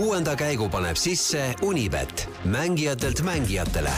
[0.00, 3.90] kuuenda käigu paneb sisse Unibet, mängijatelt mängijatele.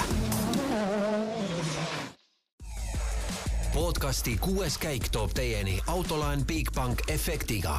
[3.75, 7.79] podcasti kuues käik toob teieni autolaen Bigbank efektiga.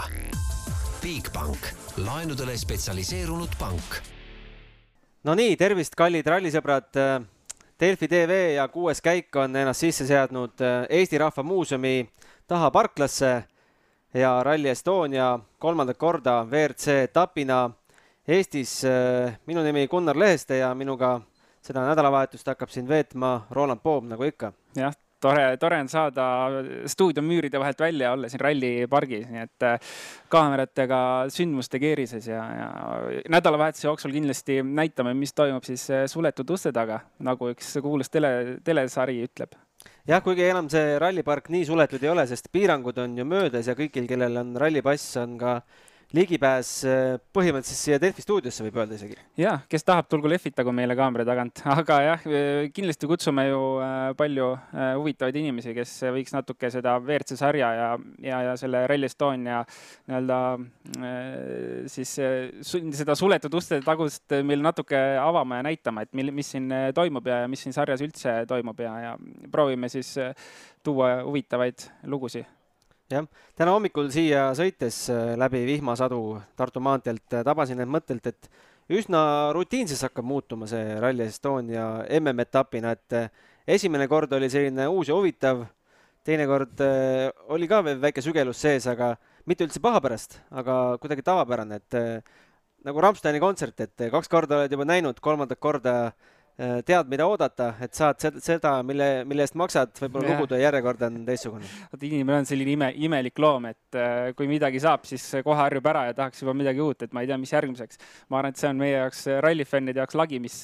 [1.02, 1.58] Bigbank,
[1.98, 4.00] laenudele spetsialiseerunud pank.
[5.24, 6.96] no nii, tervist, kallid rallisõbrad.
[7.80, 12.10] Delfi tv ja kuues käik on ennast sisse seadnud Eesti Rahva Muuseumi
[12.48, 13.44] taha parklasse
[14.14, 17.71] ja Rally Estonia kolmandat korda WRC etapina
[18.28, 18.82] Eestis.
[19.47, 21.18] minu nimi Gunnar Leheste ja minuga
[21.64, 24.54] seda nädalavahetust hakkab siin veetma Roland Poom, nagu ikka.
[24.75, 24.93] jah,
[25.24, 26.25] tore, tore on saada
[26.92, 29.94] stuudio müüride vahelt välja, olla siin rallipargis, nii et äh,
[30.32, 31.00] kaameratega
[31.33, 32.70] sündmuste keerises ja, ja
[33.31, 38.59] nädalavahetuse jooksul kindlasti näitame, mis toimub siis äh, suletud uste taga, nagu üks kuulus tele,
[38.64, 39.55] telesari ütleb
[40.08, 43.75] jah, kuigi enam see rallipark nii suletud ei ole, sest piirangud on ju möödas ja
[43.80, 45.58] kõigil, kellel on rallipass, on ka
[46.14, 49.17] ligipääs äh, põhimõtteliselt siia Delfi stuudiosse, võib öelda isegi.
[49.40, 52.28] ja, kes tahab, tulgu lehvitagu meile kaamera tagant, aga jah,
[52.75, 57.89] kindlasti kutsume ju äh, palju äh, huvitavaid inimesi, kes võiks natuke seda WRC sarja ja,
[58.22, 59.64] ja, ja selle Rally Estonia
[60.08, 60.39] nii-öelda
[61.89, 67.27] siis seda suletud uste tagust meil natuke avama ja näitama, et mil, mis siin toimub
[67.27, 69.14] ja mis siin sarjas üldse toimub ja, ja
[69.52, 70.14] proovime siis
[70.86, 72.48] tuua huvitavaid lugusid
[73.14, 76.19] jah, täna hommikul siia sõites äh, läbi vihmasadu
[76.59, 78.50] Tartu maanteelt äh, tabasin end mõttelt, et
[78.94, 81.88] üsna rutiinseks hakkab muutuma see Rally Estonia
[82.20, 83.30] MM-etapina, et äh,
[83.78, 85.66] esimene kord oli selline uus ja huvitav,
[86.23, 86.80] teinekord
[87.52, 89.14] oli ka veel väike sügelus sees, aga
[89.50, 91.98] mitte üldse paha pärast, aga kuidagi tavapärane, et
[92.88, 97.71] nagu Rammsteini kontsert, et kaks korda oled juba näinud, kolmandat korda äh, tead, mida oodata,
[97.81, 101.69] et saad seda, mille, mille eest maksad, võib-olla lugude järjekord on teistsugune.
[101.89, 105.89] vot inimene on selline ime, imelik loom, et äh, kui midagi saab, siis kohe harjub
[105.89, 107.97] ära ja tahaks juba midagi uut, et ma ei tea, mis järgmiseks.
[108.29, 110.59] ma arvan, et see on meie jaoks, rallifännide jaoks lagi, mis,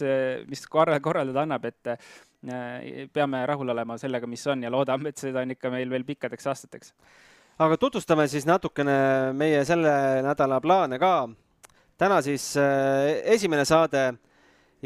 [0.52, 5.42] mis korraldada annab, et äh, peame rahul olema sellega, mis on ja loodame, et seda
[5.42, 6.94] on ikka meil veel pikkadeks aastateks.
[7.66, 9.92] aga tutvustame siis natukene meie selle
[10.22, 11.30] nädala plaane ka.
[11.98, 12.54] täna siis
[13.26, 14.12] esimene saade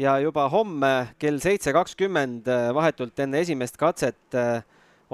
[0.00, 4.64] ja juba homme kell seitse kakskümmend äh, vahetult enne esimest katset äh,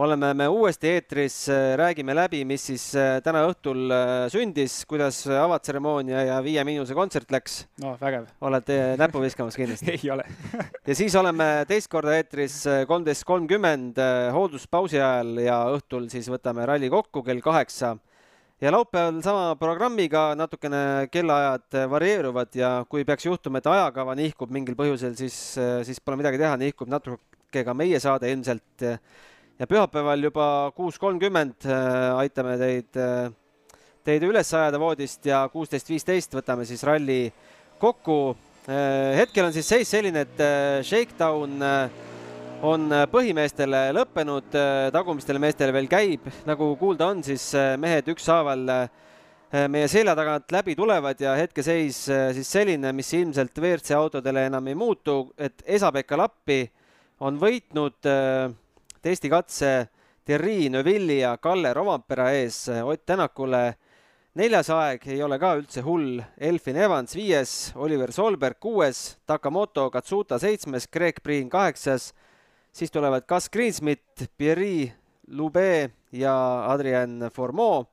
[0.00, 2.86] oleme me uuesti eetris, äh, räägime läbi, mis siis
[3.24, 3.92] täna õhtul
[4.32, 7.64] sündis, kuidas avatseremoonia ja Viie Miinuse kontsert läks.
[7.82, 8.30] no vägev.
[8.40, 10.24] olete näppu viskamas kindlasti ei ole
[10.88, 14.00] ja siis oleme teist korda eetris kolmteist kolmkümmend
[14.32, 17.98] hoolduspausi ajal ja õhtul siis võtame ralli kokku kell kaheksa
[18.60, 24.76] ja laupäeval sama programmiga natukene kellaajad varieeruvad ja kui peaks juhtuma, et ajakava nihkub mingil
[24.76, 25.36] põhjusel, siis,
[25.86, 28.84] siis pole midagi teha, nihkub natuke ka meie saade ilmselt.
[29.60, 33.32] ja pühapäeval juba kuus kolmkümmend äh, aitame teid, äh,
[34.04, 37.26] teid üles ajada voodist ja kuusteist viisteist võtame siis ralli
[37.80, 38.36] kokku.
[38.68, 41.60] Äh, hetkel on siis seis selline, et Shakedown
[42.62, 48.08] on äh, põhimeestele lõppenud, äh, tagumistele meestele veel käib, nagu kuulda on, siis äh, mehed
[48.12, 48.66] ükshaaval
[49.50, 54.76] meie selja tagant läbi tulevad ja hetkeseis siis selline, mis ilmselt WRC autodele enam ei
[54.78, 56.60] muutu, et Esa-Pekka Lappi
[57.26, 57.98] on võitnud
[59.02, 59.72] testikatse
[60.22, 63.64] Thierry Neuvilli ja Kalle Rovampera ees Ott Tänakule.
[64.38, 70.38] Neljas aeg ei ole ka üldse hull, Elfin Evans viies, Oliver Solberg kuues, Takamoto Katsuta
[70.38, 72.12] seitsmes, Greg Priin kaheksas
[72.72, 74.92] siis tulevad Gus Greensmit, Pierre
[75.28, 76.34] Lube ja
[76.70, 77.84] Adrian Formeau.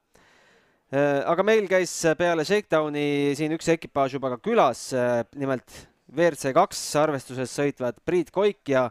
[0.94, 5.68] Äh, aga meil käis peale Shakedowni siin üks ekipaaž juba ka külas, äh, nimelt
[6.16, 8.86] WRC kaks arvestuses sõitvad Priit Koik ja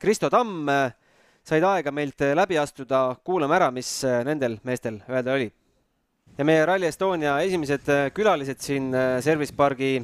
[0.00, 0.94] Kristo Tamm äh,
[1.44, 3.90] said aega meilt läbi astuda, kuulame ära, mis
[4.24, 5.50] nendel meestel öelda oli.
[6.38, 8.88] ja meie Rally Estonia esimesed külalised siin
[9.20, 9.98] Service Pargi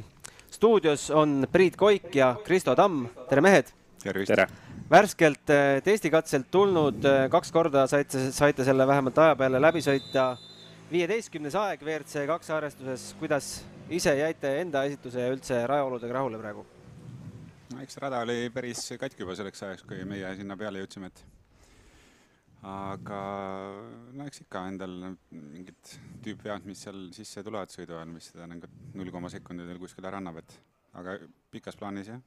[0.53, 3.73] stuudios on Priit Koik ja Kristo Tamm, tere mehed!
[4.05, 4.70] tere!
[4.91, 10.35] Värskelt äh, testikatselt tulnud, äh, kaks korda saite, saite selle vähemalt aja peale läbi sõita.
[10.91, 16.65] viieteistkümnes aeg WRC kaks arvestuses, kuidas ise jäite enda esituse ja üldse rajaoludega rahule praegu?
[17.71, 21.23] no eks rada oli päris katki juba selleks ajaks, kui meie sinna peale jõudsime, et
[22.67, 23.21] aga
[24.11, 24.97] no eks ikka endal
[25.31, 25.95] mingid
[26.25, 30.19] tüüpvead, mis seal sisse tulevad sõidu ajal, mis seda nagu null koma sekundil kuskil ära
[30.19, 30.59] annab, et
[30.99, 31.15] aga
[31.55, 32.19] pikas plaanis jah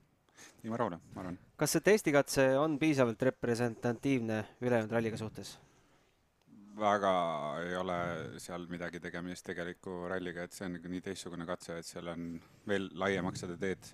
[0.65, 1.39] ilma rahule, ma arvan.
[1.57, 5.59] kas see testikatse on piisavalt representatiivne ülejäänud ralliga suhtes?
[6.79, 7.13] väga
[7.63, 7.99] ei ole
[8.43, 12.33] seal midagi tegemist tegeliku ralliga, et see on nii teistsugune katse, et seal on
[12.69, 13.93] veel laiemaks seda teed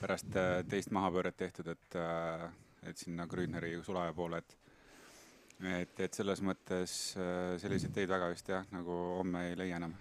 [0.00, 2.46] pärast äh, teist mahapööret tehtud, et, äh,
[2.88, 4.56] et sinna Grüneri sulaja poole, et
[5.60, 9.92] et, et selles mõttes äh, selliseid teid väga vist jah, nagu homme ei leia enam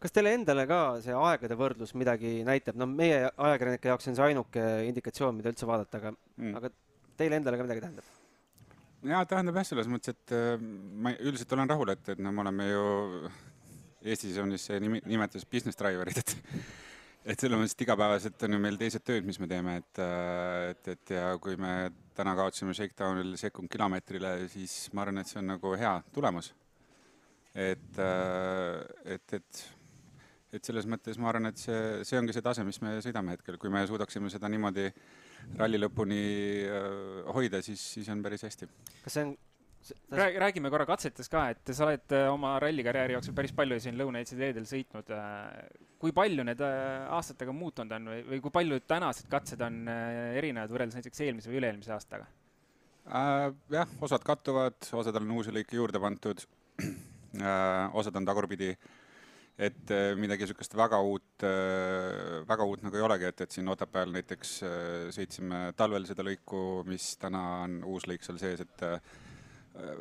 [0.00, 4.30] kas teile endale ka see aegade võrdlus midagi näitab, no meie ajakirjanike jaoks on see
[4.30, 6.72] ainuke indikatsioon, mida üldse vaadata, aga mm., aga
[7.20, 8.10] teile endale ka midagi tähendab?
[9.12, 12.44] jaa, tähendab jah, selles mõttes, et äh, ma üldiselt olen rahul, et, et no me
[12.46, 12.84] oleme ju,
[14.00, 16.36] Eestis on siis see nimi, nimetus business driver'id, et
[17.28, 20.70] et selles mõttes, et igapäevaselt on ju meil teised tööd, mis me teeme, et, äh,
[20.70, 25.40] et, et ja kui me täna kaotasime Shakedownil sekund kilomeetrile, siis ma arvan, et see
[25.42, 26.54] on nagu hea tulemus.
[27.50, 29.62] et, äh, et, et
[30.56, 31.76] et selles mõttes ma arvan, et see,
[32.06, 34.88] see ongi see tase, mis me sõidame hetkel, kui me suudaksime seda niimoodi
[35.60, 36.24] ralli lõpuni
[36.66, 38.68] äh, hoida, siis, siis on päris hästi.
[39.04, 39.36] kas see on
[40.12, 44.36] räägime korra katsetest ka, et sa oled äh, oma rallikarjääri jooksul päris palju siin Lõuna-Eesti
[44.40, 45.14] teedel sõitnud.
[45.16, 50.72] Äh, kui palju need aastatega muutunud on või, või kui palju tänased katsed on erinevad
[50.72, 52.24] võrreldes näiteks eelmise või üle-eelmise aastaga
[53.04, 53.50] äh,?
[53.74, 56.40] jah, osad kattuvad, osadel on uusi lõike juurde pandud
[56.80, 58.99] äh,, osad on tagurpidi äh,
[59.60, 63.68] et äh, midagi niisugust väga uut, äh, väga uut nagu ei olegi, et, et siin
[63.68, 68.86] Otepääl näiteks äh, sõitsime talvel seda lõiku, mis täna on uus lõik seal sees, et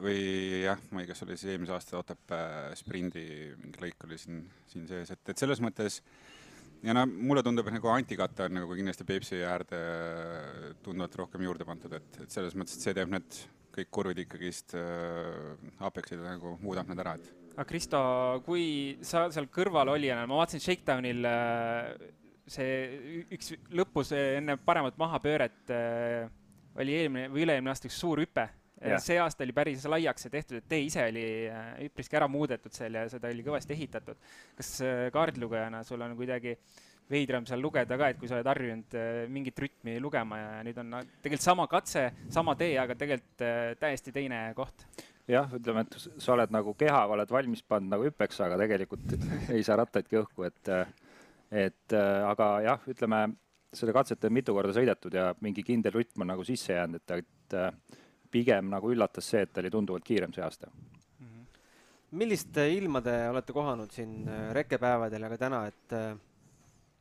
[0.01, 3.23] või jah, ma ei kas oli siis eelmise aasta Otepää sprindi
[3.59, 4.41] mingi lõik oli siin,
[4.71, 5.99] siin sees, et, et selles mõttes
[6.83, 9.79] ja no mulle tundub, et nagu antikatte on nagu kindlasti Peipsi äärde
[10.83, 13.41] tunduvalt rohkem juurde pandud, et, et selles mõttes, et see teeb need
[13.75, 15.53] kõik kurvid ikkagist äh,
[15.85, 17.99] Apexid nagu muudab need ära, et aga Kristo,
[18.45, 21.89] kui sa seal kõrvalolijana, ma vaatasin Shakedownil äh,
[22.49, 26.29] see üks lõpus enne paremat mahapööret äh,
[26.79, 28.47] oli eelmine või üle-eelmine aasta üks suur hüpe.
[29.03, 32.95] see aasta oli päris laiaks tehtud, et tee ise oli äh, üpriski ära muudetud seal
[32.95, 34.31] ja seda oli kõvasti ehitatud.
[34.55, 34.71] kas
[35.11, 36.55] kaardilugejana sul on kuidagi
[37.11, 38.95] veidram seal lugeda ka, et kui sa oled harjunud
[39.33, 43.47] mingit rütmi lugema ja nüüd on tegelikult sama katse, sama tee, aga tegelikult
[43.81, 44.87] täiesti teine koht
[45.29, 49.15] jah, ütleme, et sa oled nagu keha, oled valmis pannud nagu hüppeks, aga tegelikult
[49.53, 50.71] ei saa rattaidki õhku, et,
[51.65, 53.23] et aga jah, ütleme
[53.75, 57.19] seda katset on mitu korda sõidetud ja mingi kindel rütm on nagu sisse jäänud, et,
[57.21, 57.99] et
[58.33, 60.71] pigem nagu üllatas see, et ta oli tunduvalt kiirem see aasta.
[62.11, 64.25] milliste ilmade olete kohanud siin
[64.57, 65.97] rekkepäevadel ja ka täna, et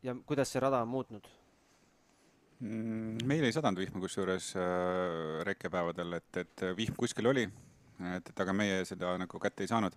[0.04, 1.30] ja kuidas see rada on muutnud?
[2.58, 7.46] Mm, meil ei sadanud vihma kusjuures äh, rekkepäevadel, et, et vihm kuskil oli
[8.16, 9.94] et, et aga meie seda nagu kätte ei saanud.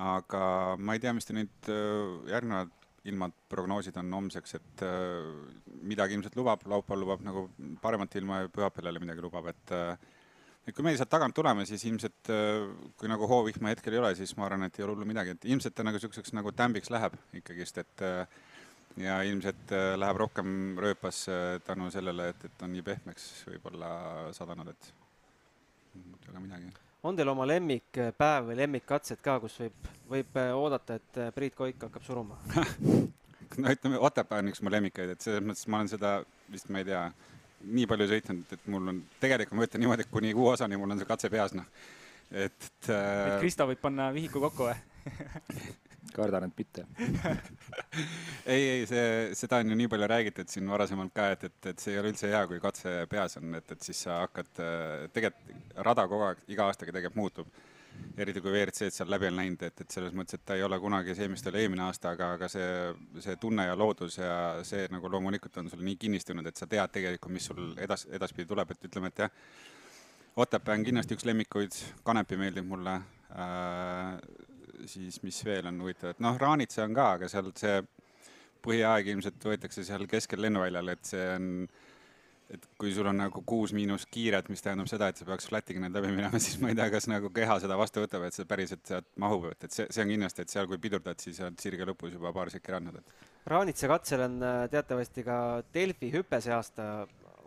[0.00, 0.42] aga
[0.78, 2.76] ma ei tea, mis te nüüd äh, järgnevad
[3.10, 5.26] ilmad prognoosid on homseks, et äh,
[5.82, 7.46] midagi ilmselt lubab, laupäeval lubab nagu
[7.82, 9.94] paremat ilma ja pühapäeval jälle midagi lubab, et äh,
[10.68, 12.28] et kui meie sealt tagant tuleme, siis ilmselt
[13.00, 15.46] kui nagu hoovihma hetkel ei ole, siis ma arvan, et ei ole hullu midagi, et
[15.48, 18.04] ilmselt ta nagu niisuguseks nagu tämbiks läheb ikkagist, et
[19.00, 21.32] ja ilmselt läheb rohkem rööpasse
[21.66, 23.90] tänu sellele, et, et on nii pehmeks võib-olla
[24.36, 24.92] sadanud, et
[25.94, 26.72] muud ei ole midagi.
[27.02, 31.56] on teil oma lemmikpäev või lemmikkatsed ka, kus võib, võib äh, oodata, et äh, Priit
[31.58, 32.38] Koik hakkab suruma
[33.62, 36.14] no ütleme, Otepää on üks mu lemmikaid, et selles mõttes ma olen seda
[36.50, 37.04] vist, ma ei tea,
[37.76, 40.94] nii palju sõitnud, et mul on, tegelikult ma ütlen niimoodi, et kuni kuu osani mul
[40.94, 41.68] on see katse peas, noh.
[42.30, 43.36] et, et äh....
[43.42, 44.78] Kristo võib panna vihiku kokku või
[46.16, 46.84] kardan, et mitte
[48.54, 49.06] ei, ei see,
[49.38, 52.12] seda on ju nii palju räägitud siin varasemalt ka, et, et, et see ei ole
[52.12, 54.52] üldse hea, kui katse peas on, et, et siis sa hakkad,
[55.14, 57.50] tegelikult rada kogu aeg, iga aastaga tegelikult muutub.
[58.16, 60.78] eriti kui WRC-d seal läbi on läinud, et, et selles mõttes, et ta ei ole
[60.80, 62.68] kunagi see, mis ta oli eelmine aasta, aga, aga see,
[63.20, 66.94] see tunne ja loodus ja see nagu loomulikult on sul nii kinnistunud, et sa tead
[66.94, 69.36] tegelikult, mis sul edas, edaspidi tuleb, et ütleme, et jah,
[70.40, 71.74] Otepää on kindlasti üks lemmikuid,
[72.06, 72.92] Kanepi meeldib mulle
[73.34, 74.12] äh,
[74.88, 77.78] siis mis veel on huvitav, et noh, Raanitsa on ka, aga seal see
[78.64, 81.46] põhiaeg ilmselt võetakse seal keskel lennuväljal, et see on,
[82.52, 85.82] et kui sul on nagu kuus miinus kiiret, mis tähendab seda, et sa peaks flat'iga
[85.84, 88.48] need läbi minema, siis ma ei tea, kas nagu keha seda vastu võtab, et see
[88.50, 91.56] päriselt sealt mahub, et, et see, see on kindlasti, et seal, kui pidurdad, siis on
[91.60, 93.26] sirge lõpus juba paar sekki andnud, et.
[93.50, 95.36] Raanitsa katsel on äh, teatavasti ka
[95.72, 96.90] Delfi hüpe see aasta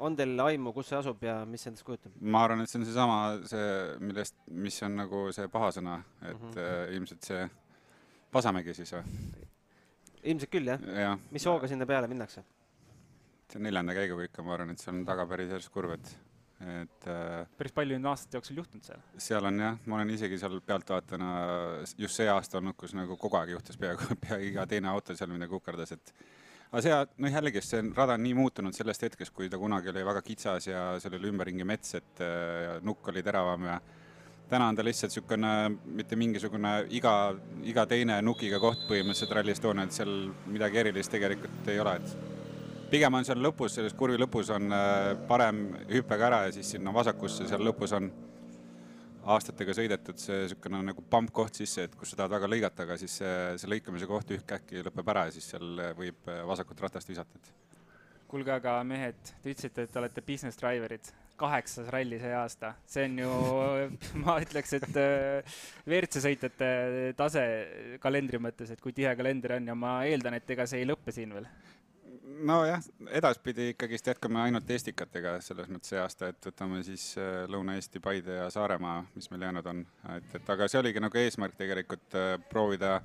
[0.04, 2.16] on teil aimu, kus see asub ja mis endast kujutab?
[2.22, 3.20] ma arvan, et see on seesama,
[3.50, 3.68] see,
[4.04, 6.60] millest, mis on nagu see pahasõna, et mm -hmm.
[6.64, 7.50] äh, ilmselt see
[8.34, 9.04] Pasamägi siis või?
[10.24, 11.16] ilmselt küll jah ja..
[11.32, 12.44] mis hooga sinna peale minnakse?
[13.50, 16.14] see on neljanda käiguga ikka, ma arvan, et seal on taga päris järsk kurv, et,
[16.62, 19.02] et äh, päris palju on aastate jooksul juhtunud seal?
[19.18, 21.34] seal on jah, ma olen isegi seal pealtvaatajana
[21.98, 25.30] just see aasta olnud, kus nagu kogu aeg juhtus peaaegu, pea iga teine auto seal
[25.36, 26.16] midagi kukerdas, et
[26.74, 30.06] aga see, noh jällegi, see rada on nii muutunud sellest hetkest, kui ta kunagi oli
[30.08, 33.76] väga kitsas ja seal oli ümberringi mets, et äh, nukk oli teravam ja
[34.50, 35.54] täna on ta lihtsalt niisugune
[36.00, 37.14] mitte mingisugune iga,
[37.70, 40.16] iga teine nukiga koht põhimõtteliselt Rally Estonial, et seal
[40.50, 45.14] midagi erilist tegelikult ei ole, et pigem on seal lõpus, selles kurvi lõpus on äh,
[45.30, 48.10] parem hüppega ära ja siis sinna vasakusse seal lõpus on,
[49.24, 52.98] aastatega sõidetud see niisugune nagu pump koht sisse, et kus sa tahad väga lõigata, aga
[53.00, 57.40] siis see, see lõikamise koht ühtäkki lõpeb ära ja siis seal võib vasakut ratast visata,
[57.40, 57.52] et.
[58.32, 63.20] kuulge, aga mehed, te ütlesite, et olete business driver'id, kaheksas ralli see aasta, see on
[63.24, 63.36] ju,
[64.24, 66.72] ma ütleks, et äh, WRC sõitjate
[67.20, 67.46] tase
[68.04, 71.16] kalendri mõttes, et kui tihe kalender on ja ma eeldan, et ega see ei lõppe
[71.16, 71.48] siin veel
[72.42, 78.02] nojah, edaspidi ikkagist jätkame ainult Estikatega selles mõttes see aasta, et võtame siis äh, Lõuna-Eesti,
[78.04, 79.84] Paide ja Saaremaa, mis meil jäänud on,
[80.16, 82.98] et, et aga see oligi nagu eesmärk tegelikult äh, proovida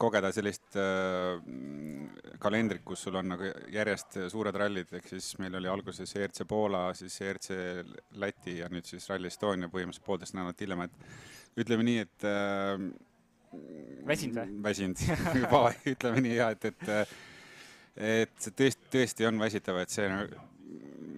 [0.00, 1.36] kogeda sellist äh,
[2.42, 6.86] kalendrit, kus sul on nagu järjest suured rallid, ehk siis meil oli alguses ERC Poola,
[6.96, 7.50] siis ERC
[8.20, 12.88] Läti ja nüüd siis Rally Estonia põhimõtteliselt poolteist nädalat hiljem, et ütleme nii, et äh,
[14.08, 14.58] väsinud või?
[14.70, 15.06] väsinud.
[15.94, 16.90] Ütleme nii ja et, et
[17.96, 20.08] et see tõesti, tõesti on väsitav, et see,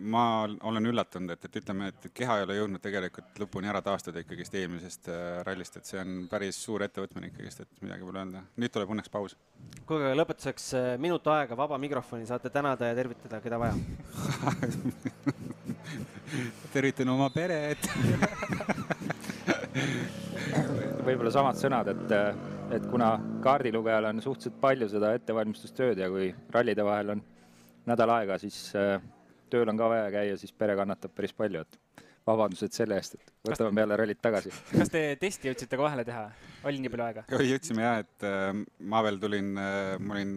[0.06, 0.22] ma
[0.68, 4.54] olen üllatunud, et, et ütleme, et keha ei ole jõudnud tegelikult lõpuni ära taastuda ikkagist
[4.54, 8.40] eelmisest äh, rallist, et see on päris suur ettevõtmine ikkagist, et midagi pole öelda.
[8.60, 9.32] nüüd tuleb õnneks paus.
[9.88, 13.74] kuulge, aga lõpetuseks äh, minut aega vaba mikrofoni, saate tänada ja tervitada, keda vaja
[16.74, 17.82] tervitan oma peret
[21.06, 23.10] võib-olla samad sõnad, et äh, et kuna
[23.44, 27.22] kaardilugejal on suhteliselt palju seda ettevalmistustööd ja kui rallide vahel on
[27.86, 28.98] nädal aega, siis äh,
[29.52, 33.34] tööl on ka vaja käia, siis pere kannatab päris palju, et vabandused selle eest, et
[33.46, 34.54] võtame kas, peale rallit tagasi.
[34.72, 36.24] kas te testi jõudsite ka vahele teha,
[36.66, 37.26] oli nii palju aega?
[37.52, 38.48] jõudsime jah, et äh,
[38.94, 40.32] ma veel tulin äh,, ma olin,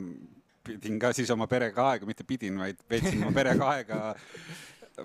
[0.70, 4.04] pidin ka siis oma perega aega, mitte pidin, vaid veetsin oma perega aega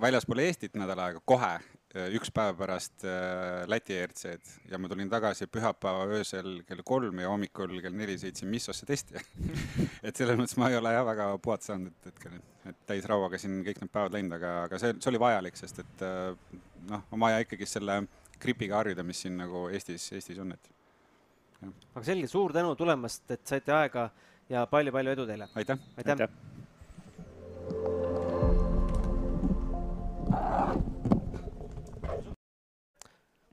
[0.00, 1.54] väljaspool Eestit nädal aega kohe
[1.94, 7.30] üks päev pärast äh, Läti ERC-d ja ma tulin tagasi pühapäeva öösel kell kolm ja
[7.30, 9.14] hommikul kell neli sõitsin Missosse testi
[10.06, 12.38] et selles mõttes ma ei ole jah väga puhata saanud, et hetkel,
[12.70, 16.06] et täisrauaga siin kõik need päevad läinud, aga, aga see, see oli vajalik, sest et
[16.06, 16.58] äh,
[16.90, 18.00] noh, on vaja ikkagi selle
[18.42, 20.64] gripiga harjuda, mis siin nagu Eestis, Eestis on, et.
[21.62, 24.08] aga selge, suur tänu tulemast, et saite aega
[24.50, 25.46] ja palju-palju edu teile.
[25.54, 26.12] aitäh, aitäh.
[26.18, 26.28] aitäh.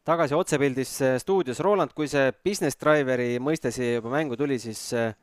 [0.08, 1.60] Tagasi otsepildis stuudios.
[1.60, 5.14] Roland, kui see business driver'i mõiste siia juba mängu tuli, siis äh,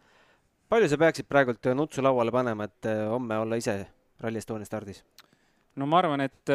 [0.71, 3.81] palju sa peaksid praegult nutsu lauale panema, et äh, homme olla ise
[4.23, 5.03] Rally Estonia stardis?
[5.79, 6.55] No ma arvan, et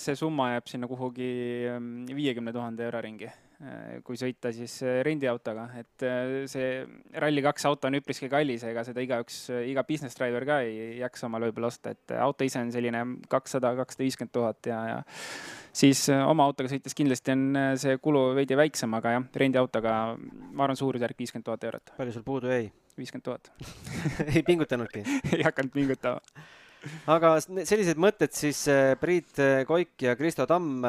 [0.00, 1.28] see summa jääb sinna kuhugi
[1.70, 3.28] ähm, viiekümne tuhande euro ringi,
[4.06, 6.04] kui sõita siis rendiautoga, et
[6.46, 6.68] see
[7.18, 11.48] Rally2 auto on üpriski kallis, ega seda igaüks, iga business driver ka ei jaksa omale
[11.48, 15.00] võib-olla osta, et auto ise on selline kakssada, kakssada viiskümmend tuhat ja, ja
[15.78, 19.94] siis äh, oma autoga sõites kindlasti on äh, see kulu veidi väiksem, aga jah, rendiautoga
[20.18, 21.94] ma arvan, suurusjärk viiskümmend tuhat eurot.
[21.98, 22.68] palju sul puudu jäi?
[22.98, 23.52] viiskümmend tuhat
[24.34, 25.04] ei pingutanudki
[25.36, 26.46] ei hakanud pingutama.
[27.06, 30.84] Aga sellised mõtted siis äh, Priit Koik ja Kristo Tamm.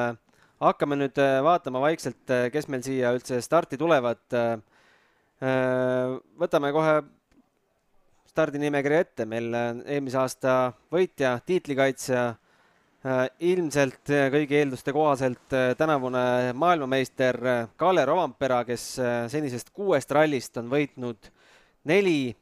[0.60, 4.20] hakkame nüüd vaatama vaikselt, kes meil siia üldse starti tulevad.
[6.36, 6.96] võtame kohe
[8.28, 12.26] stardinimekirja ette, meil eelmise aasta võitja, tiitlikaitsja
[13.00, 17.38] Äh, ilmselt äh, kõigi eelduste kohaselt äh, tänavune maailmameister
[17.80, 18.84] Kalle Rovampera, kes
[19.32, 21.30] senisest kuuest rallist on võitnud
[21.88, 22.36] neli,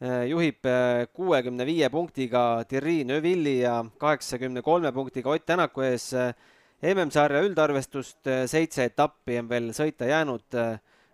[0.00, 0.66] juhib
[1.12, 6.12] kuuekümne viie punktiga Thierry Neuvilli ja kaheksakümne kolme punktiga Ott Tänaku ees.
[6.78, 10.54] MM-sarja üldarvestust seitse etappi on veel sõita jäänud.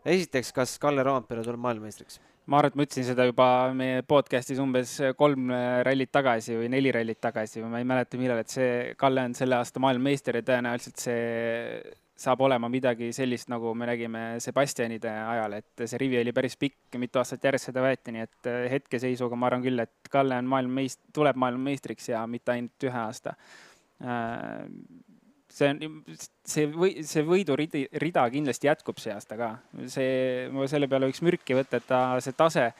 [0.04, 2.20] esiteks, kas Kalle Rovampere tuleb maailmameistriks?
[2.44, 5.48] ma arvan, et ma ütlesin seda juba meie podcast'is umbes kolm
[5.86, 9.36] rallit tagasi või neli rallit tagasi või ma ei mäleta, millal, et see Kalle on
[9.38, 15.56] selle aasta maailmameister ja tõenäoliselt see saab olema midagi sellist, nagu me nägime Sebastianide ajal,
[15.58, 19.50] et see rivi oli päris pikk, mitu aastat järjest seda võeti, nii et hetkeseisuga ma
[19.50, 23.34] arvan küll, et Kalle on maailmameist-, tuleb maailmameistriks ja mitte ainult ühe aasta
[25.54, 26.02] see on,
[26.46, 29.50] see või, see võiduridi, rida kindlasti jätkub see aasta ka.
[29.90, 32.70] see, selle peale võiks mürki võtta, et ta, see tase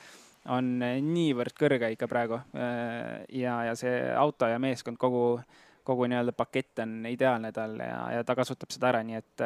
[0.51, 2.41] on niivõrd kõrge ikka praegu.
[2.53, 5.39] ja, ja see auto ja meeskond, kogu,
[5.85, 9.45] kogu nii-öelda pakett on ideaalne talle ja, ja ta kasutab seda ära, nii et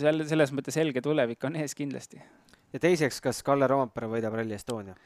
[0.00, 2.20] seal selles mõttes selge tulevik on ees kindlasti.
[2.72, 4.96] ja teiseks, kas Kalle Roompere võidab Rally Estonia?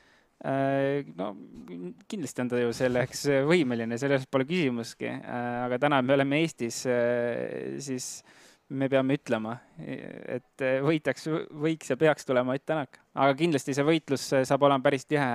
[0.45, 1.31] Äh, no
[2.11, 6.83] kindlasti on ta ju selleks võimeline, selles pole küsimuski, äh, aga täna me oleme Eestis,
[6.91, 8.19] äh, siis
[8.75, 11.29] me peame ütlema, et võitjaks,
[11.61, 15.27] võiks ja peaks tulema Ott Tänak, aga kindlasti see võitlus saab olema päris tihe.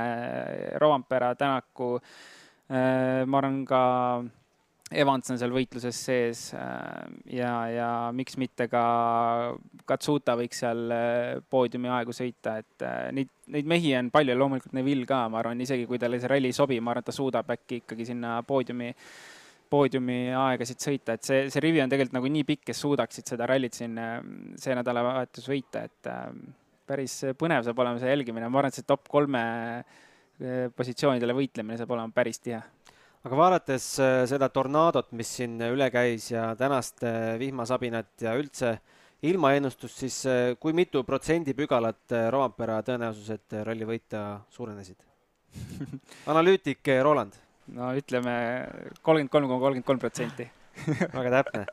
[0.82, 1.92] Rovampera, Tänaku,
[2.70, 3.80] ma arvan ka
[4.90, 8.84] Evans on seal võitluses sees äh, ja, ja miks mitte ka
[9.90, 14.74] Katsuta võiks seal äh, poodiumi aegu sõita, et äh, neid, neid mehi on palju, loomulikult
[14.74, 17.14] Neville ka, ma arvan, isegi kui talle see ralli ei sobi, ma arvan, et ta
[17.14, 18.90] suudab äkki ikkagi sinna poodiumi
[19.70, 23.46] poodiumi aegasid sõita, et see, see rivi on tegelikult nagu nii pikk, kes suudaksid seda
[23.46, 23.94] rallit siin
[24.58, 26.10] see nädalavahetus võita, et
[26.90, 29.44] päris põnev saab olema see jälgimine, ma arvan, et see top kolme
[30.76, 32.62] positsioonidele võitlemine saab olema päris tihe
[33.28, 33.86] aga vaadates
[34.32, 37.04] seda tornaadot, mis siin üle käis ja tänast
[37.42, 38.78] vihmasabinat ja üldse
[39.28, 40.22] ilmaennustust, siis
[40.62, 44.24] kui mitu protsendipügalat Rompera tõenäosused ralli võita
[44.56, 45.04] suurenesid?
[46.32, 47.36] analüütik Roland.
[47.76, 48.34] no ütleme
[49.02, 50.48] kolmkümmend kolm koma kolmkümmend kolm protsenti.
[51.18, 51.66] väga täpne.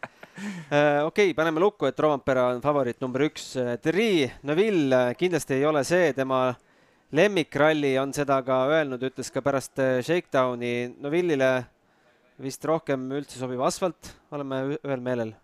[1.07, 3.53] Okei paneme lukku, et Rompera on favoriit number üks.
[3.83, 6.49] Thierry Neuville kindlasti ei ole see, tema
[7.13, 10.97] lemmikralli on seda ka öelnud, ütles ka pärast äh, Shakedowni.
[10.99, 11.51] Neuvillile
[12.43, 15.35] vist rohkem üldse sobiv asfalt, oleme ühel meelel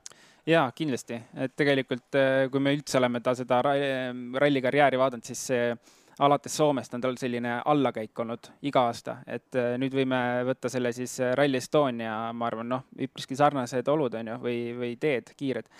[0.46, 5.74] jaa, kindlasti, et tegelikult äh, kui me üldse oleme ta seda rallikarjääri vaadanud, siis see
[6.22, 10.92] alates Soomest on tal selline allakäik olnud iga aasta, et äh, nüüd võime võtta selle
[10.96, 15.32] siis äh, Rally Estonia, ma arvan, noh, üpriski sarnased olud on ju, või, või teed
[15.38, 15.70] kiired.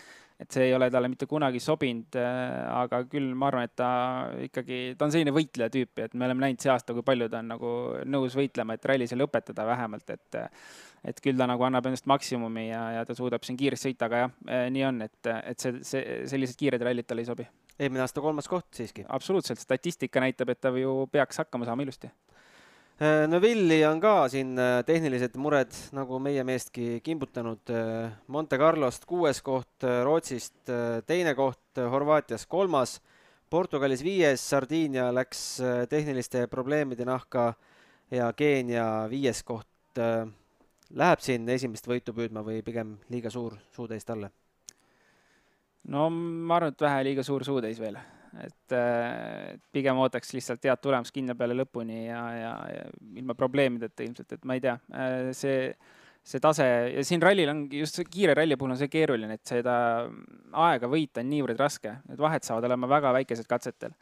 [0.42, 3.90] Et see ei ole talle mitte kunagi sobinud, äh, aga küll ma arvan, et ta
[4.48, 7.42] ikkagi, ta on selline võitleja tüüpi, et me oleme näinud see aasta, kui palju ta
[7.42, 7.74] on nagu
[8.10, 10.42] nõus võitlema, et ralli seal lõpetada vähemalt, et
[11.02, 14.20] et küll ta nagu annab endast maksimumi ja, ja ta suudab siin kiiresti sõita, aga
[14.20, 14.36] jah,
[14.70, 17.46] nii on, et, et see, see, sellised kiired rallid talle ei sobi
[17.82, 19.04] eelmine aasta kolmas koht siiski.
[19.08, 22.10] absoluutselt, statistika näitab, et ta ju peaks hakkama saama ilusti.
[23.02, 27.72] Äh, Neville'i on ka siin äh, tehnilised mured, nagu meie meestki kimbutanud.
[27.74, 30.70] Äh, Monte Carlost kuues koht, Rootsist
[31.08, 33.00] teine koht, Horvaatias kolmas,
[33.50, 35.42] Portugalis viies, Sardiinia läks
[35.90, 37.48] tehniliste probleemide nahka
[38.14, 39.98] ja Keenia viies koht.
[39.98, 44.30] Läheb siin esimest võitu püüdma või pigem liiga suur suutäis talle?
[45.90, 47.98] no ma arvan, et vähe liiga suur suutäis veel,
[48.40, 52.86] et äh, pigem ootaks lihtsalt head tulemust kinno peale lõpuni ja, ja, ja
[53.20, 55.68] ilma probleemideta ilmselt, et ma ei tea, äh, see,
[56.24, 59.54] see tase ja siin rallil on just see kiire ralli puhul on see keeruline, et
[59.54, 59.76] seda
[60.64, 63.92] aega võita on niivõrd raske, need vahed saavad olema väga väikesed katsetel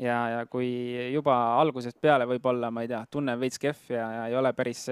[0.00, 0.68] ja, ja kui
[1.12, 4.86] juba algusest peale võib-olla, ma ei tea, tunne veits kehv ja, ja ei ole päris,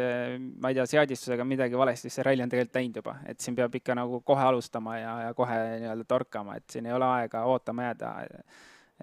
[0.60, 3.56] ma ei tea, seadistusega midagi valesti, siis see ralli on tegelikult läinud juba, et siin
[3.58, 7.44] peab ikka nagu kohe alustama ja, ja kohe nii-öelda torkama, et siin ei ole aega
[7.50, 8.14] ootama jääda.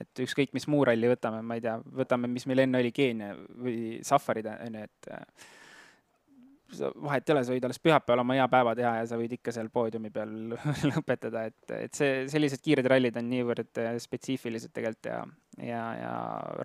[0.02, 3.34] et ükskõik, mis muu ralli võtame, ma ei tea, võtame, mis meil enne oli, Keenia
[3.36, 5.12] või Safarid, on ju, et
[6.80, 9.54] vahet ei ole, sa võid alles pühapäeval oma hea päeva teha ja sa võid ikka
[9.56, 10.32] seal poodiumi peal
[10.92, 15.20] lõpetada, et, et see, sellised kiired rallid on niivõrd äh, spetsiifilised tegelikult ja,
[15.58, 16.14] ja, ja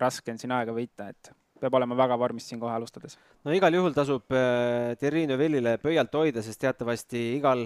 [0.03, 3.17] raske on siin aega võita, et peab olema väga vormis siin kohe alustades.
[3.45, 7.65] no igal juhul tasub äh, Thierry Neuvillile pöialt hoida, sest teatavasti igal,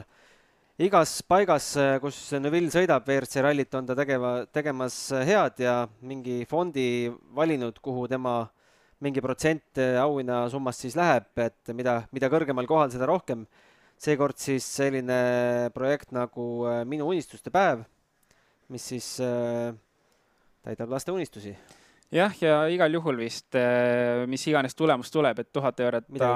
[0.82, 6.42] igas paigas, äh, kus Neuville sõidab WRC rallit, on ta tegeva, tegemas head ja mingi
[6.50, 8.58] fondi valinud, kuhu tema äh,
[9.02, 13.48] mingi protsent äh, auhinnasummast siis läheb, et mida, mida kõrgemal kohal, seda rohkem.
[14.02, 17.84] seekord siis selline projekt nagu äh, Minu unistuste päev,
[18.70, 19.74] mis siis äh,
[20.64, 21.56] täidab laste unistusi
[22.12, 23.56] jah, ja igal juhul vist,
[24.28, 26.32] mis iganes tulemus tuleb, et tuhat eurot ta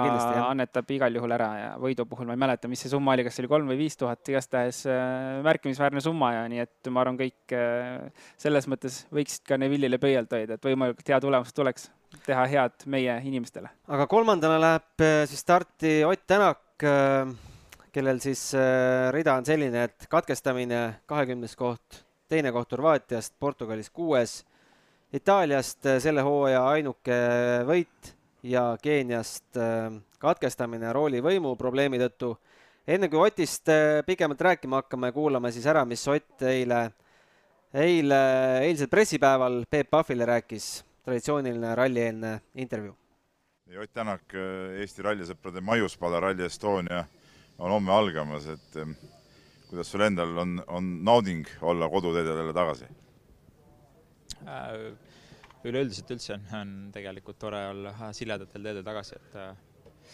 [0.45, 3.35] annetab igal juhul ära ja võidu puhul ma ei mäleta, mis see summa oli, kas
[3.35, 4.85] see oli kolm või viis tuhat, igastahes
[5.45, 7.57] märkimisväärne summa ja nii et ma arvan, kõik
[8.39, 11.89] selles mõttes võiksid ka Neville'ile pöialt hoida, et võimalikult hea tulemus tuleks
[12.23, 13.69] teha head meie inimestele.
[13.87, 17.29] aga kolmandana läheb äh, siis starti Ott Tänak, äh,
[17.95, 24.43] kellel siis äh, rida on selline, et katkestamine kahekümnes koht, teine koht Horvaatiast, Portugalis kuues,
[25.13, 27.15] Itaaliast selle hooaja ainuke
[27.67, 28.11] võit
[28.43, 29.57] ja Keeniast
[30.19, 32.35] katkestamine roolivõimu probleemi tõttu.
[32.87, 33.69] enne kui Otist
[34.05, 36.91] pikemalt rääkima hakkame, kuulame siis ära, mis Ott eile,
[37.73, 38.19] eile,
[38.65, 42.95] eilsel pressipäeval Peep Pahvile rääkis traditsiooniline rallieelne intervjuu.
[43.81, 47.05] Ott Tänak, äh, Eesti rallisõprade maiuspala Rally Estonia
[47.57, 48.77] on homme algamas, et
[49.69, 53.04] kuidas sul endal on, on nauding olla koduteedel jälle tagasi äh,?
[55.65, 60.11] Üleüldiselt üldse on, on tegelikult tore olla siledatel teedel tagasi, et äh,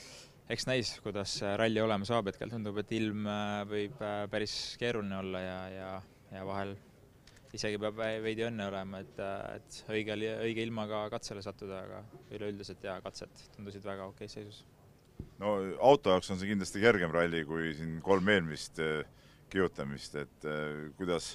[0.56, 5.20] eks näis, kuidas ralli olema saab, hetkel tundub, et ilm äh, võib äh, päris keeruline
[5.20, 5.92] olla ja, ja,
[6.38, 6.76] ja vahel
[7.52, 9.18] isegi peab veidi õnne olema, et,
[9.58, 14.64] et õigel, õige ilmaga katsele sattuda, aga üleüldiselt jaa, katsed tundusid väga okeis seisus.
[15.42, 18.80] no auto jaoks on see kindlasti kergem ralli kui siin kolm eelmist
[19.52, 20.48] kihutamist, et
[20.96, 21.34] kuidas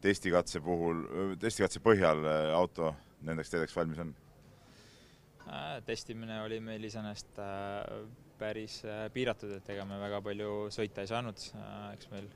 [0.00, 1.04] testikatse puhul,
[1.40, 2.94] testikatse põhjal eh, auto
[3.26, 4.14] nendeks teedeks valmis on?
[5.50, 8.02] Äh, testimine oli meil iseenesest äh,
[8.40, 11.46] päris äh, piiratud, et ega me väga palju sõita ei saanud,
[11.94, 12.28] eks meil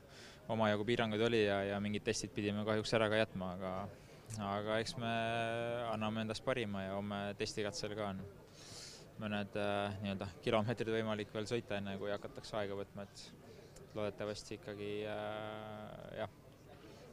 [0.53, 3.75] omajagu piiranguid oli ja, ja mingid testid pidime kahjuks ära ka jätma, aga
[4.45, 5.11] aga eks me
[5.93, 8.23] anname endast parima ja homme testikatsel ka on.
[9.15, 14.89] mõned äh, nii-öelda kilomeetrid võimalik veel sõita, enne kui hakatakse aega võtma, et loodetavasti ikkagi
[15.07, 16.33] äh, jah,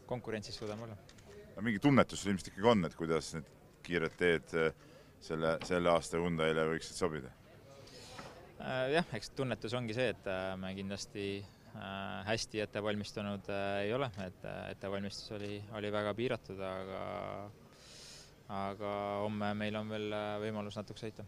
[0.07, 0.97] konkurentsis suudame olla.
[1.57, 3.49] no mingi tunnetus sul ilmselt ikkagi on, et kuidas need
[3.87, 4.75] kiired teed äh,
[5.23, 7.33] selle, selle aasta Hyundai'le võiksid sobida?
[8.63, 11.27] Äh, jah, eks tunnetus ongi see, et äh, me kindlasti
[11.73, 13.47] hästi ette valmistunud
[13.81, 14.43] ei ole, et
[14.75, 16.99] ettevalmistus oli, oli väga piiratud, aga
[18.53, 18.91] aga
[19.23, 20.13] homme meil on veel
[20.43, 21.25] võimalus natuke sõita.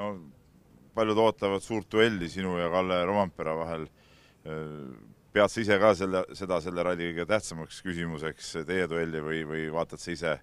[0.00, 0.06] no
[0.96, 3.84] paljud ootavad suurt duelli sinu ja Kalle Rompera vahel
[5.34, 9.64] pead sa ise ka selle, seda selle ralli kõige tähtsamaks küsimuseks, teie duelli, või, või
[9.74, 10.34] vaatad sa ise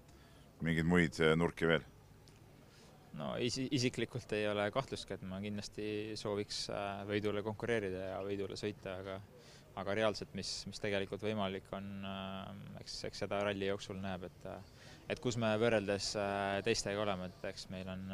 [0.66, 1.86] mingeid muid äh, nurki veel?
[3.16, 8.60] no isi-, isiklikult ei ole kahtlustki, et ma kindlasti sooviks äh, võidule konkureerida ja võidule
[8.60, 9.22] sõita, aga
[9.80, 14.50] aga reaalselt, mis, mis tegelikult võimalik on, äh, eks, eks seda ralli jooksul näeb, et
[15.12, 16.14] et kus me võrreldes
[16.64, 18.06] teistega oleme, et eks meil on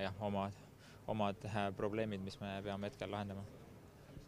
[0.00, 0.64] jah, omad,
[1.12, 3.44] omad probleemid, mis me peame hetkel lahendama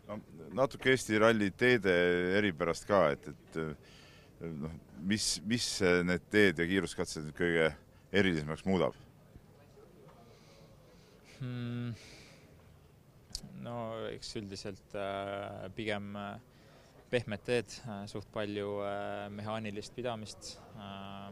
[0.08, 0.18] no
[0.56, 1.94] natuke Eesti ralli teede
[2.38, 3.58] eripärast ka, et, et
[4.58, 4.72] noh,
[5.04, 5.66] mis, mis
[6.08, 7.70] need teed ja kiiruskatsed nüüd kõige
[8.18, 8.96] erilisemaks muudab
[11.40, 11.92] hmm.?
[13.64, 13.80] no
[14.12, 16.38] eks üldiselt äh, pigem äh,
[17.12, 21.30] pehmed teed äh,, suht palju äh, mehaanilist pidamist äh,,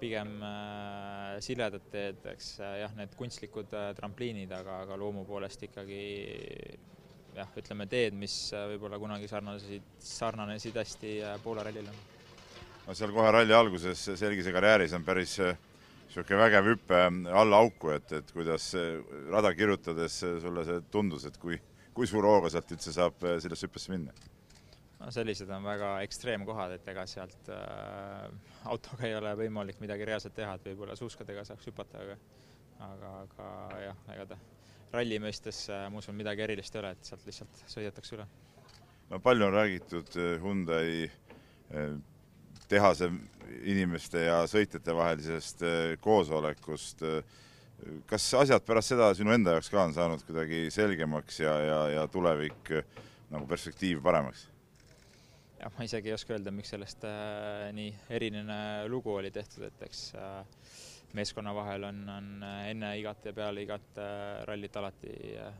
[0.00, 5.64] pigem äh, siledad teed, eks äh, jah, need kunstlikud äh, trampliinid, aga, aga loomu poolest
[5.66, 6.02] ikkagi
[7.36, 11.94] jah, ütleme teed, mis äh, võib-olla kunagi sarnanesid, sarnanesid hästi äh, Poola rallile.
[12.86, 17.02] no seal kohe ralli alguses selgise karjääris on päris niisugune äh, vägev hüpe
[17.42, 18.70] alla auku, et, et kuidas
[19.32, 21.60] rada kirjutades sulle see tundus, et kui,
[21.94, 24.16] kui suure hooga sealt üldse saab sellesse hüppesse minna?
[25.02, 28.26] no sellised on väga ekstreemkohad, et ega sealt äh,
[28.72, 32.18] autoga ei ole võimalik midagi reaalselt teha, et võib-olla suuskadega saaks hüpata, aga
[32.86, 34.44] aga, aga jah, ega ta
[34.96, 38.26] ralli mõistes äh, ma usun, midagi erilist ei ole, et sealt lihtsalt sõidetakse üle.
[39.10, 41.96] no palju on räägitud äh, Hyundai äh,
[42.68, 43.10] tehase
[43.62, 45.60] inimeste ja sõitjate vahelisest
[46.02, 47.04] koosolekust.
[48.10, 52.06] kas asjad pärast seda sinu enda jaoks ka on saanud kuidagi selgemaks ja, ja, ja
[52.10, 52.72] tulevik
[53.30, 54.48] nagu perspektiiv paremaks?
[55.60, 58.58] jah, ma isegi ei oska öelda, miks sellest äh, nii eriline
[58.92, 60.66] lugu oli tehtud, et eks äh,
[61.16, 65.54] meeskonna vahel on, on äh, enne igat ja peale igat äh, rallit alati äh,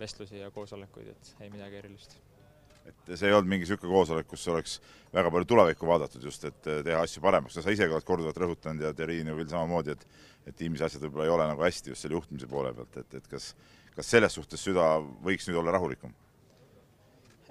[0.00, 2.18] vestlusi ja koosolekuid, et ei midagi erilist.
[2.86, 4.76] et see ei olnud mingi niisugune koosolek, kus oleks
[5.14, 8.84] väga palju tulevikku vaadatud just, et teha asju paremaks, no sa isegi oled korduvalt rõhutanud
[8.86, 10.06] ja Terrine veel samamoodi, et
[10.46, 13.26] et tiimis asjad võib-olla ei ole nagu hästi just selle juhtimise poole pealt, et, et
[13.26, 13.48] kas,
[13.96, 14.84] kas selles suhtes süda
[15.26, 16.14] võiks nüüd olla rahulikum?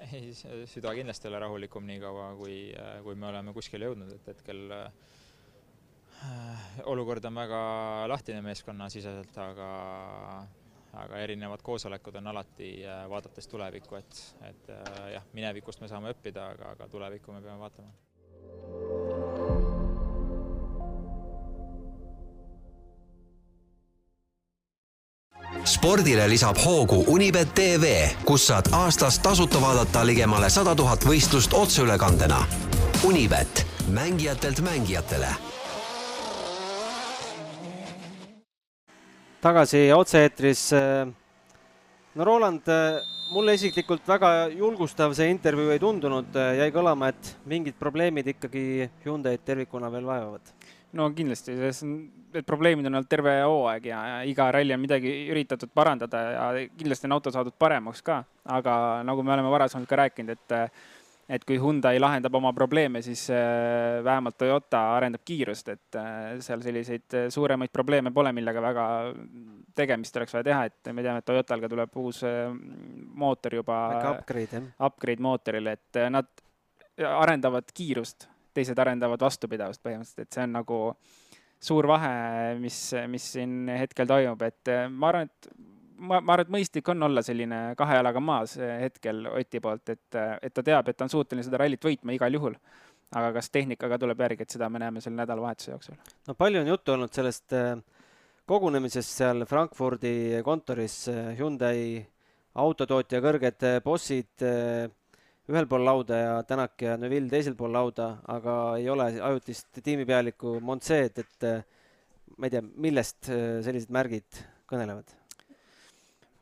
[0.06, 0.32] ei,
[0.72, 2.56] süda kindlasti ei ole rahulikum niikaua, kui,
[3.04, 4.92] kui me oleme kuskile jõudnud, et hetkel Äh,
[6.86, 7.62] olukord on väga
[8.08, 9.72] lahtine meeskonnasiseselt, aga
[10.96, 16.14] aga erinevad koosolekud on alati äh, vaadates tulevikku, et, et äh, jah, minevikust me saame
[16.16, 17.92] õppida, aga, aga tulevikku me peame vaatama.
[25.66, 27.92] spordile lisab hoogu Unibet tv,
[28.26, 32.44] kus saad aastas tasuta vaadata ligemale sada tuhat võistlust otseülekandena.
[33.08, 35.34] Unibet, mängijatelt mängijatele
[39.42, 40.72] tagasi otse-eetris.
[42.16, 42.68] no Roland,
[43.34, 49.44] mulle isiklikult väga julgustav see intervjuu ei tundunud, jäi kõlama, et mingid probleemid ikkagi Hyundai'd
[49.46, 50.54] tervikuna veel vaevavad.
[50.96, 51.56] no kindlasti,
[52.36, 56.46] need probleemid on olnud terve hooaeg ja, ja iga ralli on midagi üritatud parandada ja
[56.78, 58.76] kindlasti on auto saadud paremaks ka, aga
[59.08, 60.56] nagu me oleme varasemalt ka rääkinud, et
[61.30, 66.62] et kui Hyundai lahendab oma probleeme, siis äh, vähemalt Toyota arendab kiirust, et äh, seal
[66.62, 68.86] selliseid äh, suuremaid probleeme pole, millega väga
[69.76, 72.22] tegemist oleks vaja teha, et me teame, et Toyotal ka tuleb uus
[73.18, 73.82] mootor juba.
[74.14, 74.72] upgrade, jah.
[74.90, 76.30] Upgrade mootorile, et nad
[77.10, 80.82] arendavad kiirust, teised arendavad vastupidavust põhimõtteliselt, et see on nagu
[81.66, 82.78] suur vahe, mis,
[83.10, 87.24] mis siin hetkel toimub, et ma arvan, et ma, ma arvan, et mõistlik on olla
[87.26, 91.12] selline kahe jalaga maas eh, hetkel Oti poolt, et, et ta teab, et ta on
[91.12, 92.58] suuteline seda rallit võitma igal juhul.
[93.16, 95.96] aga kas tehnikaga tuleb järgi, et seda me näeme selle nädalavahetuse jooksul?
[96.28, 97.74] no palju on juttu olnud sellest eh,
[98.46, 102.06] kogunemisest seal Frankfurdi kontoris, eh, Hyundai
[102.56, 104.46] autotootja kõrged bossid
[105.46, 110.62] ühel pool lauda ja Tänak ja Neville teisel pool lauda, aga ei ole ajutist tiimipealikku
[110.64, 111.50] Montseed, et
[112.38, 114.40] ma ei tea, millest sellised märgid
[114.72, 115.12] kõnelevad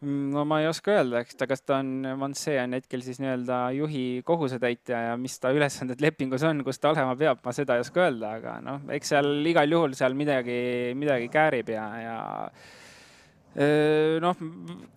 [0.03, 3.59] no ma ei oska öelda, eks ta, kas ta on, Mansee on hetkel siis nii-öelda
[3.77, 7.83] juhi kohusetäitja ja mis ta ülesanded lepingus on, kus ta olema peab, ma seda ei
[7.85, 10.57] oska öelda, aga noh, eks seal igal juhul seal midagi,
[10.99, 12.17] midagi käärib ja, ja
[13.53, 14.39] noh,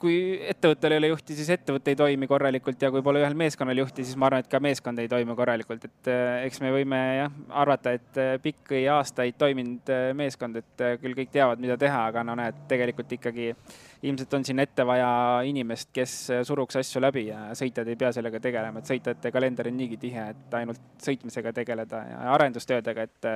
[0.01, 0.17] kui
[0.49, 4.05] ettevõttel ei ole juhti, siis ettevõte ei toimi korralikult ja kui pole ühel meeskonnal juhti,
[4.07, 6.11] siis ma arvan, et ka meeskond ei toimi korralikult, et
[6.47, 11.77] eks me võime jah arvata, et pikki aastaid toiminud meeskond, et küll kõik teavad, mida
[11.81, 13.51] teha, aga no näed, tegelikult ikkagi
[14.07, 15.11] ilmselt on siin ette vaja
[15.45, 16.17] inimest, kes
[16.49, 20.31] suruks asju läbi ja sõitjad ei pea sellega tegelema, et sõitjate kalender on niigi tihe,
[20.33, 23.31] et ainult sõitmisega tegeleda ja arendustöödega, et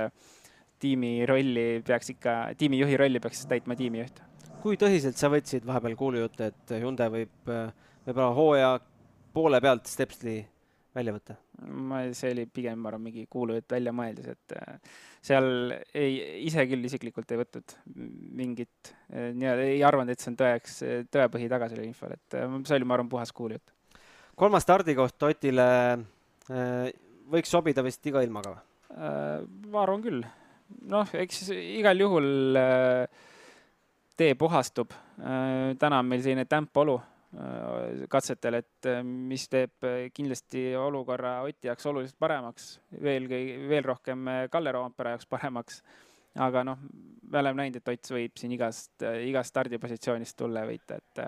[0.81, 4.30] tiimi rolli peaks ikka, tiimijuhi rolli peaks täitma tiimijuht
[4.63, 7.53] kui tõsiselt sa võtsid vahepeal kuulujutte, et Hyundai võib
[8.07, 8.73] võib-olla hooaja
[9.35, 10.41] poole pealt Stepsli
[10.97, 11.37] välja võtta?
[11.61, 16.15] ma, see oli pigem, ma arvan, mingi kuulujutt väljamõeldis, et äh, seal ei,
[16.47, 17.75] ise küll isiklikult ei võtnud
[18.39, 20.79] mingit äh, nii-öelda, ei arvanud, et see on tõeks,
[21.13, 23.75] tõepõhi taga sellel infol, et äh, see oli, ma arvan, puhas kuulujutt.
[24.41, 25.69] kolmas stardikoht Otile
[27.31, 28.65] võiks sobida vist iga ilmaga või?
[29.71, 30.25] ma arvan küll.
[30.91, 33.29] noh, eks igal juhul äh,
[34.21, 34.93] tee puhastub.
[34.93, 41.71] Äh, täna on meil selline tämp-olu äh, katsetel, et äh, mis teeb kindlasti olukorra Oti
[41.71, 42.71] jaoks oluliselt paremaks,
[43.03, 43.29] veel,
[43.71, 45.83] veel rohkem Kalle Roompere jaoks paremaks.
[46.39, 46.83] aga noh,
[47.27, 48.93] me oleme näinud, et Ott võib siin igast,
[49.27, 51.23] igast stardipositsioonist tulla ja võita, et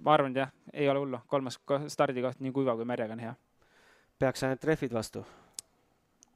[0.00, 1.58] ma arvan, et jah, ei ole hullu, kolmas
[1.92, 3.34] stardikoht nii kuiva kui märjaga on hea.
[4.18, 5.26] peaks ainult rehvid vastu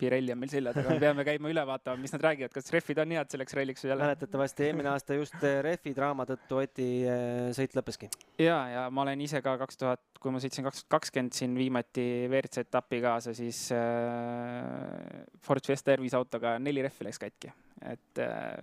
[0.01, 3.01] Pirelli on meil selja taga, me peame käima üle vaatama, mis nad räägivad, kas rehvid
[3.03, 4.07] on head selleks ralliks või jälle.
[4.07, 8.09] mäletatavasti eelmine aasta just eh, rehvi draama tõttu Oti eh, sõit lõppeski.
[8.41, 11.55] ja, ja ma olen ise ka kaks tuhat, kui ma sõitsin kaks tuhat kakskümmend siin
[11.59, 17.53] viimati WRC etappi kaasa, siis äh, Ford Fiesta R5 autoga neli rehvi läks katki,
[17.93, 18.61] et äh,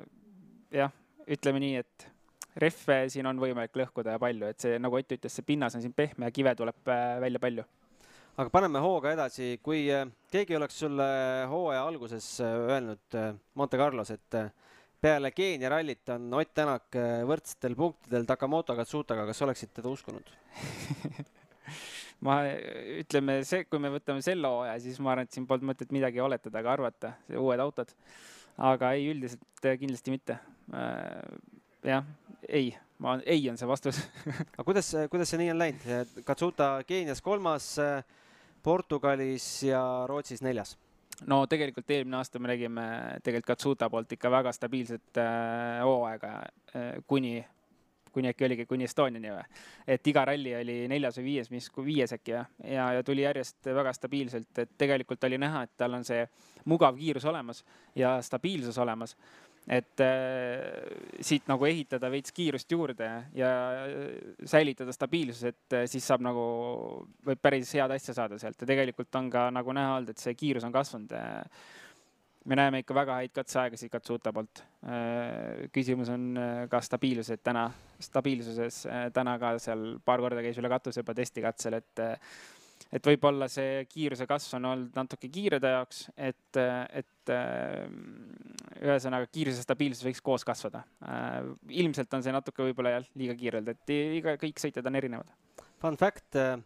[0.82, 0.94] jah,
[1.28, 2.10] ütleme nii, et
[2.58, 5.86] rehve siin on võimalik lõhkuda ja palju, et see, nagu Ott ütles, see pinnas on
[5.86, 7.66] siin pehme ja kive tuleb välja palju
[8.38, 11.06] aga paneme hooga edasi, kui äh, keegi oleks sulle
[11.50, 14.38] hooaja alguses äh, öelnud äh, Monte Carlos, et
[15.02, 16.98] peale Keenia rallit on Ott Tänak
[17.30, 20.30] võrdsetel punktidel Takamoto Katsutaga, kas oleksid teda uskunud
[22.26, 22.40] ma,
[23.02, 26.22] ütleme see, kui me võtame selle hooaja, siis ma arvan, et siin polnud mõtet midagi
[26.22, 27.94] oletada ega arvata, uued autod.
[28.70, 30.38] aga ei, üldiselt kindlasti mitte.
[31.86, 32.06] jah,
[32.50, 32.70] ei,
[33.02, 34.02] ma, ei on see vastus
[34.54, 36.24] aga kuidas, kuidas see nii on läinud?
[36.26, 37.74] Katsuta Keenias kolmas
[38.68, 40.74] Portugalis ja Rootsis neljas.
[41.32, 42.88] No tegelikult eelmine aasta me nägime
[43.24, 46.32] tegelikult Katsuta poolt ikka väga stabiilset äh, hooaega
[46.76, 47.40] äh, kuni,
[48.12, 49.46] kuni äkki oligi kuni Estoniani või.
[49.96, 53.72] et iga ralli oli neljas või viies, mis, viies äkki jah, ja, ja tuli järjest
[53.80, 56.28] väga stabiilselt, et tegelikult oli näha, et tal on see
[56.68, 57.64] mugav kiirus olemas
[57.96, 59.16] ja stabiilsus olemas
[59.68, 63.50] et äh, siit nagu ehitada veits kiirust juurde ja
[64.48, 66.46] säilitada stabiilsus, et äh, siis saab nagu,
[67.28, 70.38] võib päris head asja saada sealt ja tegelikult on ka nagu näha olnud, et see
[70.40, 71.12] kiirus on kasvanud.
[72.48, 74.64] me näeme ikka väga häid katseaegasid Katsuta poolt.
[74.88, 76.40] Äh, küsimus on
[76.72, 77.68] ka stabiilsus, et täna,
[78.00, 82.08] stabiilsuses täna ka seal paar korda käis üle katuse juba testikatsel, et
[82.94, 87.34] et võib-olla see kiiruse kasv on olnud natuke kiire ta jaoks, et, et
[88.78, 90.84] ühesõnaga kiiruse stabiilsus võiks koos kasvada.
[91.04, 91.52] Äh,
[91.84, 95.32] ilmselt on see natuke võib-olla jah, liiga kiirelt, et iga, kõik sõitjad on erinevad.
[95.82, 96.58] Fun fact, äh,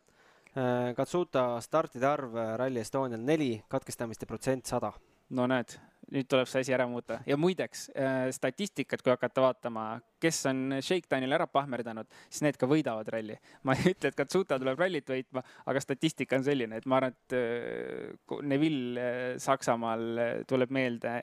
[0.98, 4.92] Katsuta startide arv Rally Estonial neli, katkestamiste protsent sada.
[5.36, 5.74] No näed,
[6.12, 9.86] nüüd tuleb see asi ära muuta ja muideks äh, statistikat, kui hakata vaatama,
[10.22, 13.38] kes on Shakedownil ära pahmerdanud, siis need ka võidavad ralli.
[13.68, 17.16] ma ei ütle, et Katsuta tuleb rallit võitma, aga statistika on selline, et ma arvan,
[17.16, 21.16] et äh, Neville äh, Saksamaal tuleb meelde,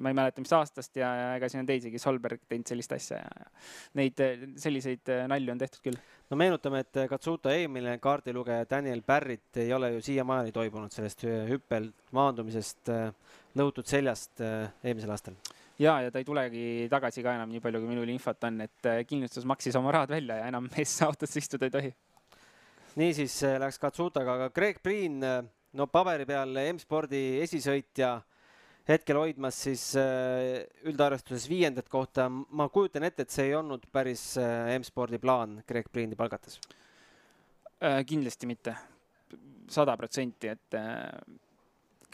[0.00, 3.48] ma ei mäleta, mis aastast ja ega siin on teisigi, Solberg teinud sellist asja ja
[3.98, 4.20] neid
[4.60, 6.00] selliseid nalju on tehtud küll.
[6.34, 11.92] No meenutame, et Katsuta eelmine kaardilugeja Daniel Barrett ei ole ju siiamaani toibunud sellest hüppel
[12.16, 12.90] maandumisest
[13.54, 15.38] lõhutud seljast eelmisel aastal
[15.78, 18.88] ja, ja ta ei tulegi tagasi ka enam, nii palju kui minul infot on, et
[18.90, 21.92] äh, kindlustus maksis oma rahad välja ja enam mees autosse istuda ei tohi.
[23.00, 25.42] niisiis äh, läks Katsutaga, aga Greg Priin, äh,
[25.74, 28.16] no paberi peal M-spordi esisõitja,
[28.88, 29.84] hetkel hoidmas siis
[30.84, 32.28] üldarvestuses viiendat kohta.
[32.28, 34.34] ma kujutan ette, et see ei olnud päris
[34.78, 36.60] M-spordi plaan Greg Priini palgates.
[38.06, 38.76] kindlasti mitte,
[39.68, 40.76] sada protsenti, et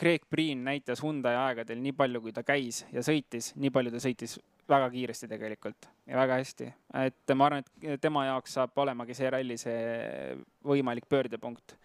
[0.01, 4.01] Craig Priin näitas Hyundai aegadel nii palju, kui ta käis ja sõitis, nii palju ta
[4.01, 4.39] sõitis
[4.71, 6.69] väga kiiresti tegelikult ja väga hästi.
[7.05, 11.77] et ma arvan, et tema jaoks saab olemagi see ralli see võimalik pöördepunkt.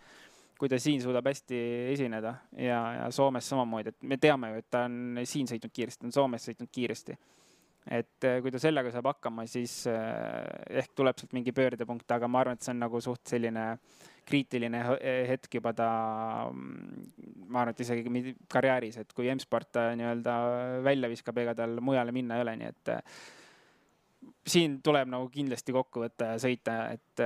[0.60, 1.58] Kui ta siin suudab hästi
[1.94, 6.08] esineda ja, ja Soomes samamoodi, et me teame ju, et ta on siin sõitnud kiiresti,
[6.08, 7.18] on Soomes sõitnud kiiresti.
[7.86, 12.30] Et eh, kui ta sellega saab hakkama, siis eh, ehk tuleb sealt mingi pöördepunkt, aga
[12.32, 13.66] ma arvan, et see on nagu suht selline
[14.26, 14.80] kriitiline
[15.30, 15.90] hetk juba ta,
[16.50, 20.38] mm, ma arvan, et isegi karjääris, et kui M-sport ta nii-öelda
[20.88, 23.22] välja viskab, ega tal mujale minna ei ole, nii et eh,
[24.50, 27.26] siin tuleb nagu kindlasti kokku võtta ja sõita, et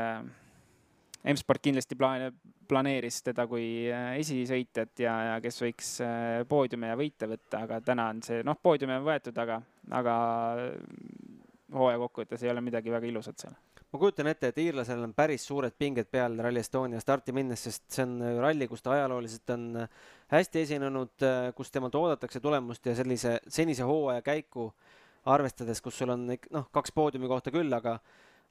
[1.28, 2.32] M-sport kindlasti plaan-,
[2.70, 7.82] planeeris teda kui äh, esisõitjat ja, ja kes võiks äh, poodiumi ja võite võtta, aga
[7.84, 9.60] täna on see, noh, poodiumi on võetud, aga,
[10.00, 10.14] aga
[11.76, 13.58] hooaja kokkuvõttes ei ole midagi väga ilusat seal.
[13.90, 17.88] Ma kujutan ette, et iirlasel on päris suured pinged peal Rally Estonia starti minnes, sest
[17.90, 19.64] see on ralli, kus ta ajalooliselt on
[20.30, 21.26] hästi esinenud,
[21.58, 24.68] kus temalt oodatakse tulemust ja sellise senise hooaja käiku
[25.34, 27.98] arvestades, kus sul on noh, kaks poodiumi kohta küll, aga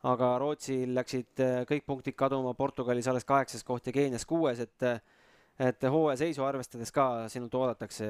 [0.07, 4.87] aga Rootsil läksid kõik punktid kaduma, Portugalis alles kaheksas koht ja Keenias kuues, et
[5.59, 8.09] et hooaja seisu arvestades ka sinult oodatakse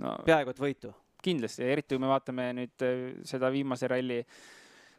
[0.00, 0.94] no, peaaegu et võitu.
[1.24, 2.84] kindlasti, eriti kui me vaatame nüüd
[3.24, 4.18] seda viimase ralli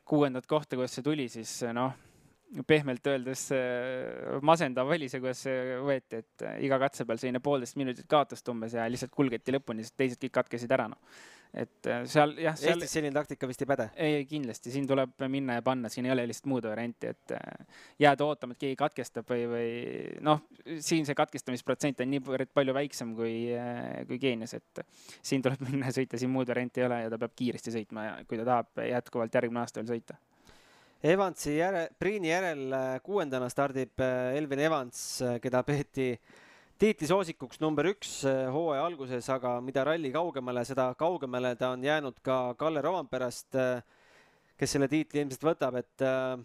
[0.05, 1.93] kuuendat kohta, kuidas see tuli, siis noh,
[2.65, 3.47] pehmelt öeldes
[4.45, 8.73] masendav oli see, kuidas see võeti, et iga katse peal selline poolteist minutit kaotust umbes
[8.77, 11.01] ja lihtsalt kulgeti lõpuni, sest teised kõik katkesid ära, noh
[11.53, 12.75] et äh, seal jah seal....
[12.75, 13.87] Eestis selline taktika vist ei päde?
[14.01, 17.81] ei, kindlasti, siin tuleb minna ja panna, siin ei ole lihtsalt muud varianti, et äh,
[18.01, 19.71] jääda ootama, et keegi katkestab või, või
[20.25, 20.43] noh,
[20.83, 24.85] siin see katkestamisprotsent on niivõrd palju väiksem kui, äh, kui Keenias, et
[25.21, 28.07] siin tuleb minna ja sõita, siin muud varianti ei ole ja ta peab kiiresti sõitma,
[28.29, 30.19] kui ta tahab jätkuvalt järgmine aasta veel sõita.
[31.05, 32.73] Evansi järel, Priini järel
[33.05, 34.99] kuuendana stardib Elvin Evans,
[35.43, 36.07] keda peeti
[36.81, 42.19] tiitlisoosikuks number üks eh, hooaja alguses, aga mida ralli kaugemale, seda kaugemale ta on jäänud
[42.25, 43.79] ka Kalle Roomperast, eh,
[44.59, 46.43] kes selle tiitli ilmselt võtab, et eh,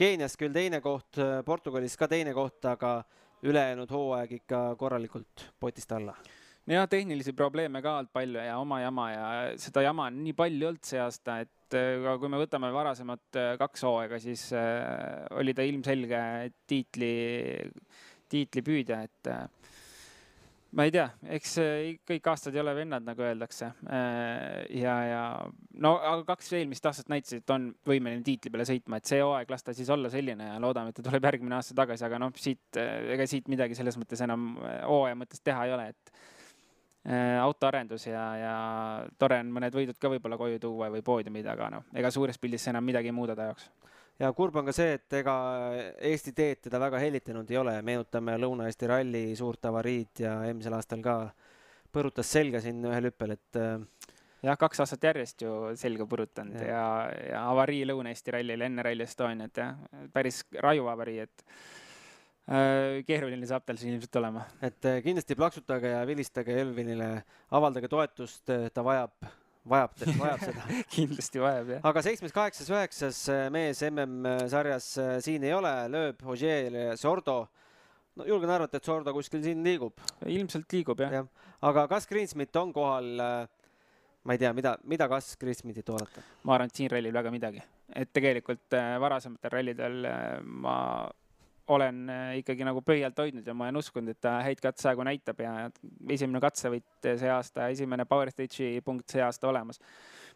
[0.00, 3.02] Keenias küll teine koht, Portugalis ka teine koht, aga
[3.44, 6.14] ülejäänud hooaeg ikka korralikult potist alla.
[6.70, 9.26] Jah, tehnilisi probleeme ka olnud palju ja oma jama ja
[9.60, 11.76] seda jama on nii palju olnud see aasta, et
[12.22, 14.46] kui me võtame varasemad kaks hooaega, siis
[15.36, 16.22] oli ta ilmselge
[16.70, 17.12] tiitli,
[18.30, 19.32] tiitlipüüdja, et
[20.76, 21.54] ma ei tea, eks
[22.06, 23.70] kõik aastad ei ole vennad, nagu öeldakse.
[23.90, 25.22] Äh, ja, ja
[25.82, 29.50] no aga kaks eelmist aastat näitasid, et on võimeline tiitli peale sõitma, et see hooaeg
[29.50, 32.34] las ta siis olla selline ja loodame, et ta tuleb järgmine aasta tagasi, aga noh,
[32.38, 36.14] siit, ega siit midagi selles mõttes enam äh, hooaja mõttes teha ei ole, et
[37.10, 38.56] äh, autoarendus ja, ja
[39.18, 42.70] tore on mõned võidud ka võib-olla koju tuua või poodiumid, aga noh, ega suures pildis
[42.70, 43.70] enam midagi ei muuda ta jaoks
[44.20, 45.34] ja kurb on ka see, et ega
[46.10, 51.02] Eesti teed teda väga hellitanud ei ole, meenutame Lõuna-Eesti ralli suurt avariid ja eelmisel aastal
[51.04, 51.16] ka
[51.92, 54.12] põrutas selga siin ühel hüppel, et äh,
[54.44, 59.06] jah, kaks aastat järjest ju selga purutanud ja, ja, ja avarii Lõuna-Eesti rallil enne Rally
[59.08, 59.76] Estoniat jah,
[60.12, 61.44] päris raju avarii, et
[62.52, 64.44] äh, keeruline saab tal siin ilmselt olema.
[64.60, 67.14] et kindlasti plaksutage ja vilistage Elvinile,
[67.56, 69.32] avaldage toetust, ta vajab
[69.68, 71.86] vajab, vajab seda kindlasti vajab, jah.
[71.90, 77.42] aga seitsmes, kaheksas, üheksas äh, mees MM-sarjas äh, siin ei ole, lööb Ogier ja Sordo.
[78.16, 80.00] no julgen arvata, et Sordo kuskil siin liigub.
[80.26, 81.24] ilmselt liigub, jah ja..
[81.68, 83.12] aga kas Greensmit on kohal?
[83.20, 83.72] Äh,
[84.24, 86.24] ma ei tea, mida, mida kas Greensmitit oodata?
[86.44, 87.64] ma arvan, et siin rallil väga midagi,
[87.96, 90.04] et tegelikult varasematel rallidel
[90.44, 90.76] ma
[91.70, 95.42] olen äh, ikkagi nagu pöialt hoidnud ja ma olen uskunud, et ta häid katseaegu näitab
[95.44, 95.52] ja
[96.10, 99.80] esimene katsevõit see aasta, esimene Power Stage'i punkt see aasta olemas.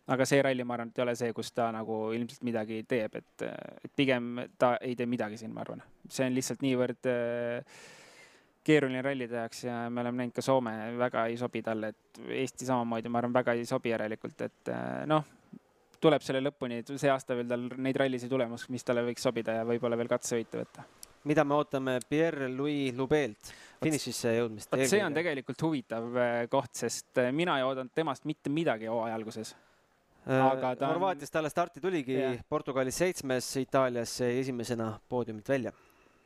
[0.07, 3.15] aga see ralli, ma arvan, et ei ole see, kus ta nagu ilmselt midagi teeb,
[3.17, 3.45] et,
[3.87, 5.83] et pigem ta ei tee midagi siin, ma arvan.
[6.09, 7.79] see on lihtsalt niivõrd äh,
[8.65, 12.69] keeruline ralli tehakse ja me oleme näinud ka Soome väga ei sobi talle, et Eesti
[12.69, 15.25] samamoodi, ma arvan, väga ei sobi järelikult, et äh, noh,
[16.05, 19.67] tuleb selle lõpuni, see aasta veel tal neid rallisid tulemas, mis talle võiks sobida ja
[19.69, 20.87] võib-olla veel katsevõite võtta
[21.29, 24.73] mida me ootame Pierre-Louis Lubelt finišisse jõudmist?
[24.73, 28.91] vot see on tegelikult huvitav äh, koht, sest äh, mina ei oodanud temast mitte midagi
[28.91, 29.55] hooaja alguses.
[30.25, 31.37] Äh, aga ta Horvaatias on...
[31.39, 35.73] talle starti tuligi, Portugalis seitsmes, Itaalias esimesena poodiumilt välja.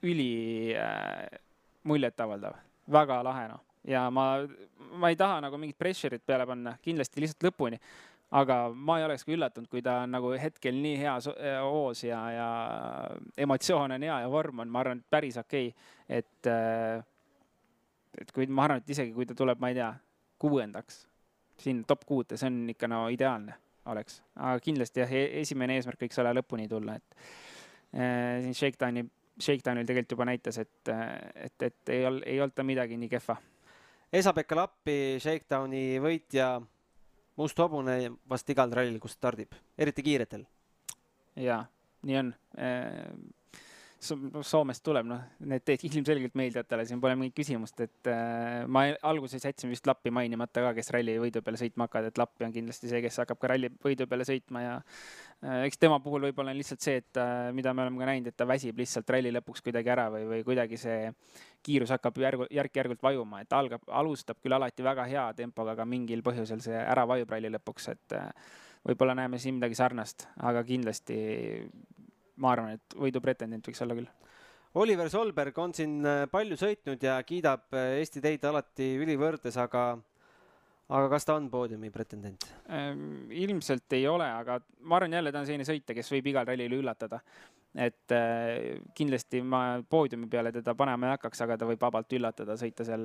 [0.03, 1.41] üli äh,
[1.91, 2.55] muljetavaldav,
[2.93, 4.47] väga lahe noh ja ma,
[5.01, 7.79] ma ei taha nagu mingit pressure'it peale panna, kindlasti lihtsalt lõpuni
[8.31, 12.05] aga ma ei oleks ka üllatunud, kui ta on nagu hetkel nii hea äh, hoos
[12.05, 12.49] ja, ja
[13.41, 15.71] emotsioon on hea ja vorm on, ma arvan, päris okei.
[15.73, 16.19] Okay..
[16.21, 17.01] et, äh,
[18.21, 19.93] et kui ma arvan, et isegi kui ta tuleb, ma ei tea,
[20.39, 21.07] kuuendaks
[21.59, 23.57] siin top kuute, see on ikka no ideaalne
[23.89, 27.17] oleks, aga kindlasti jah, e-, esimene eesmärk võiks olla lõpuni tulla, et
[27.97, 29.09] äh, siin Shakedowni,
[29.41, 30.91] Shakedownil tegelikult juba näitas, et,
[31.35, 33.39] et, et ei olnud, ei olnud ta midagi nii kehva.
[34.13, 36.57] Esa-Pekka Lappi, Shakedowni võitja
[37.39, 37.97] must hobune
[38.29, 40.45] vast igal rallil, kus stardib, eriti kiiretel.
[41.39, 41.63] jaa,
[42.03, 42.33] nii on
[43.99, 49.43] Soomest tuleb, noh, need teed ilmselgelt meeldijatele, siin pole mingit küsimust, et äh, ma alguses
[49.43, 52.91] jätsin vist Lappi mainimata ka, kes ralli võidu peale sõitma hakkavad, et Lappi on kindlasti
[52.93, 56.61] see, kes hakkab ka ralli võidu peale sõitma ja äh, eks tema puhul võib-olla on
[56.61, 59.67] lihtsalt see, et äh, mida me oleme ka näinud, et ta väsib lihtsalt ralli lõpuks
[59.67, 61.11] kuidagi ära või, või kuidagi see
[61.67, 66.23] kiirus hakkab järgu, järk-järgult vajuma, et algab, alustab küll alati väga hea tempoga, aga mingil
[66.23, 68.31] põhjusel see ära vajub ralli lõpuks, et äh,
[68.87, 71.19] võib-olla näeme siin midagi sarnast, aga kindlasti
[72.39, 74.09] ma arvan, et võidu pretendent võiks olla küll.
[74.79, 79.91] Oliver Solberg on siin äh, palju sõitnud ja kiidab äh, Eesti teid alati ülivõrdes, aga
[80.89, 82.47] aga kas ta on poodiumi pretendent?
[82.73, 84.59] Ehm, ilmselt ei ole, aga
[84.89, 87.21] ma arvan jälle, ta on selline sõitja, kes võib igal rallil üllatada.
[87.79, 92.57] et äh, kindlasti ma poodiumi peale teda panema ei hakkaks, aga ta võib vabalt üllatada,
[92.57, 93.05] sõita seal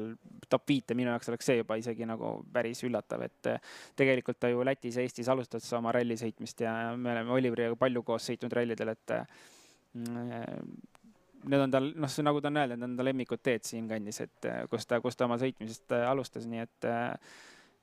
[0.50, 4.50] top viite, minu jaoks oleks see juba isegi nagu päris üllatav, et äh, tegelikult ta
[4.50, 8.56] ju Lätis ja Eestis alustas oma ralli sõitmist ja me oleme Oliveriga palju koos sõitnud
[8.56, 9.28] rallidel, et äh,
[11.44, 14.52] need on tal, noh, nagu ta on öelnud, need on ta lemmikud teed siinkandis, et
[14.72, 16.94] kus ta, kus ta oma sõitmisest alustas, nii et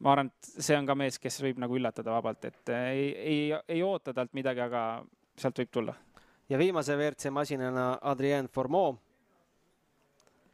[0.04, 3.10] ma arvan, et see on ka mees, kes võib nagu üllatada vabalt, et äh, ei,
[3.32, 3.42] ei,
[3.76, 4.82] ei oota talt midagi, aga
[5.40, 5.94] sealt võib tulla.
[6.50, 8.96] ja viimase WRC masinana Adrien Formeau.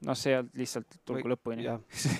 [0.06, 1.64] noh, see lihtsalt tulgu lõpuni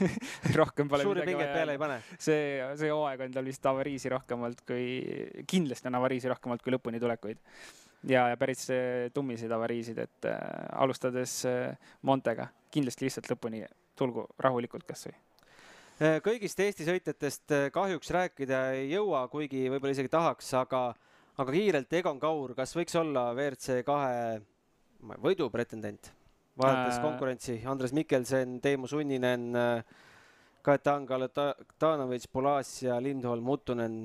[0.60, 1.98] rohkem pole suuri pingeid peale ei pane.
[2.18, 4.86] see, see hooaeg on tal vist avariisi rohkemalt kui,
[5.46, 7.42] kindlasti on avariisi rohkemalt kui lõpuni tulekuid.
[8.08, 10.40] ja, ja päris äh, tummiseid avariisid, et äh,
[10.78, 13.66] alustades äh, Montega, kindlasti lihtsalt lõpuni
[13.96, 15.25] tulgu rahulikult kasvõi
[15.96, 20.90] kõigist Eesti sõitjatest äh, kahjuks rääkida ei jõua, kuigi võib-olla isegi tahaks, aga,
[21.40, 24.42] aga kiirelt Egon Kaur, kas võiks olla WRC kahe
[25.24, 26.12] võidu pretendent?
[26.56, 27.02] vaadates äh...
[27.04, 29.96] konkurentsi, Andres Mikkelsen, Teemu Sunninen, äh,
[30.64, 33.98] Kajetan Kaletanovitš, Polasia, Lindholm, Uttunen,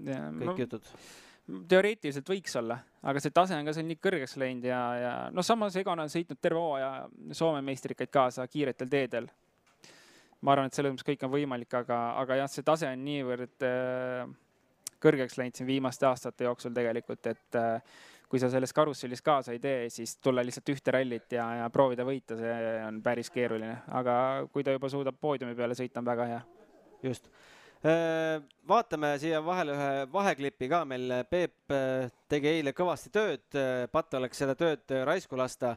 [0.00, 0.88] kõik no, jutud.
[1.70, 5.44] teoreetiliselt võiks olla, aga see tase on ka seal nii kõrgeks läinud ja, ja noh,
[5.44, 6.92] samas Egon on sõitnud terve hooaja
[7.36, 9.28] Soome meistrikaid kaasa kiiretel teedel
[10.44, 13.64] ma arvan, et selles mõttes kõik on võimalik, aga, aga jah, see tase on niivõrd
[13.64, 14.26] äh,
[15.04, 17.96] kõrgeks läinud siin viimaste aastate jooksul tegelikult, et äh,
[18.28, 22.06] kui sa selles karussellis kaasa ei tee, siis tulla lihtsalt ühte rallit ja, ja proovida
[22.06, 24.16] võita, see on päris keeruline, aga
[24.52, 26.40] kui ta juba suudab poodiumi peale sõita, on väga hea.
[27.04, 27.28] just.
[27.84, 31.18] Äh, vaatame siia vahele ühe vaheklipi ka meil.
[31.28, 31.74] Peep
[32.32, 33.60] tegi eile kõvasti tööd,
[33.92, 35.74] patt oleks seda tööd raisku lasta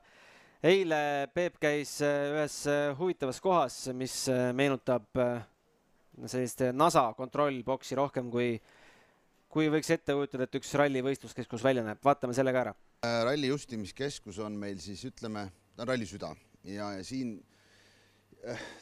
[0.66, 5.10] eile Peep käis äh, ühes äh, huvitavas kohas, mis äh, meenutab
[6.26, 8.55] sellist NASA kontrollboksi rohkem kui,
[9.53, 12.01] kui võiks ette kujutada, et üks rallivõistluskeskus välja näeb.
[12.03, 12.74] vaatame selle ka ära.
[13.28, 16.34] ralli juhtimiskeskus on meil siis ütleme, ta on ralli süda
[16.66, 17.38] ja, ja siin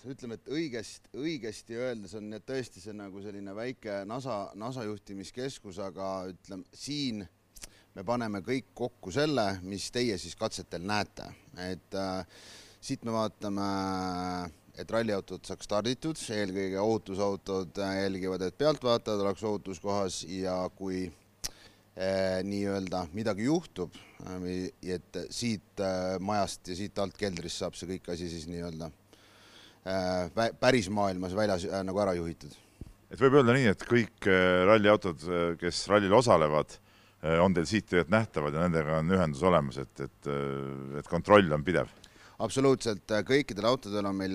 [0.07, 6.29] ütleme, et õigesti, õigesti öeldes on tõesti see nagu selline väike NASA, NASA juhtimiskeskus, aga
[6.31, 7.25] ütleme siin
[7.95, 11.27] me paneme kõik kokku selle, mis teie siis katsetel näete,
[11.63, 12.25] et äh,
[12.83, 13.67] siit me vaatame,
[14.75, 23.05] et ralliautod saaks starditud, eelkõige ohutusautod jälgivad, et pealtvaatajad oleks ohutuskohas ja kui äh, nii-öelda
[23.15, 23.95] midagi juhtub,
[24.27, 24.51] äh,
[24.97, 28.91] et siit äh, majast ja siit alt keldrist saab see kõik asi siis nii-öelda
[29.87, 32.51] äh, päris maailmas väljas äh, nagu ära juhitud.
[33.07, 35.29] et võib öelda nii, et kõik äh, ralliautod,
[35.61, 36.84] kes rallil osalevad Äh,
[37.41, 41.51] on teil siit tegelikult nähtavad ja nendega on ühendus olemas, et, et, äh, et kontroll
[41.55, 41.89] on pidev?
[42.45, 44.33] absoluutselt, äh, kõikidel autodel on meil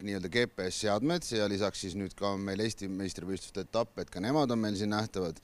[0.00, 4.50] nii-öelda GPS-seadmed ja lisaks siis nüüd ka on meil Eesti meistrivõistluste etapp, et ka nemad
[4.50, 5.40] on meil siin nähtavad.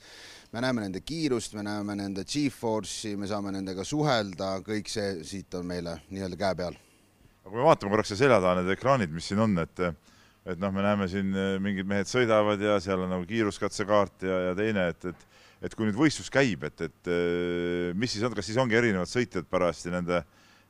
[0.51, 5.53] me näeme nende kiirust, me näeme nende G-Force'i, me saame nendega suhelda, kõik see siit
[5.55, 6.79] on meile nii-öelda käe peal.
[7.43, 9.85] aga kui me vaatame korraks siia selja taha need ekraanid, mis siin on, et
[10.41, 14.55] et noh, me näeme siin mingid mehed sõidavad ja seal on nagu kiiruskatsekaart ja, ja
[14.57, 15.27] teine, et, et
[15.61, 19.09] et kui nüüd võistlus käib, et, et äh, mis siis on, kas siis ongi erinevad
[19.09, 20.21] sõitjad parajasti nende,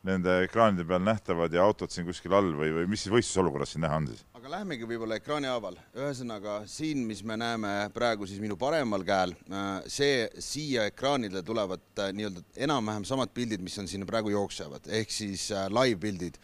[0.08, 3.86] nende ekraanide peal nähtavad ja autod siin kuskil all või, või mis siis võistlusolukorras siin
[3.86, 4.26] näha on siis?
[4.36, 5.78] aga lähmegi võib-olla ekraani haaval.
[5.96, 11.86] ühesõnaga siin, mis me näeme praegu siis minu paremal käel, äh, see siia ekraanile tulevad
[12.02, 16.42] äh, nii-öelda enam-vähem samad pildid, mis on siin praegu jooksevad, ehk siis live pildid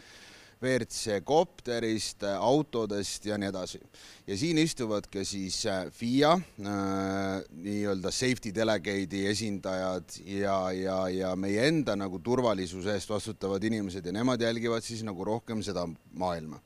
[0.61, 3.79] WRC kopterist, autodest ja nii edasi.
[4.27, 11.35] ja siin istuvad ka siis äh, FIA äh, nii-öelda safety delegate'i esindajad ja, ja, ja
[11.35, 16.61] meie enda nagu turvalisuse eest vastutavad inimesed ja nemad jälgivad siis nagu rohkem seda maailma.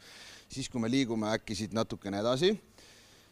[0.51, 2.55] siis, kui me liigume äkki siit natukene edasi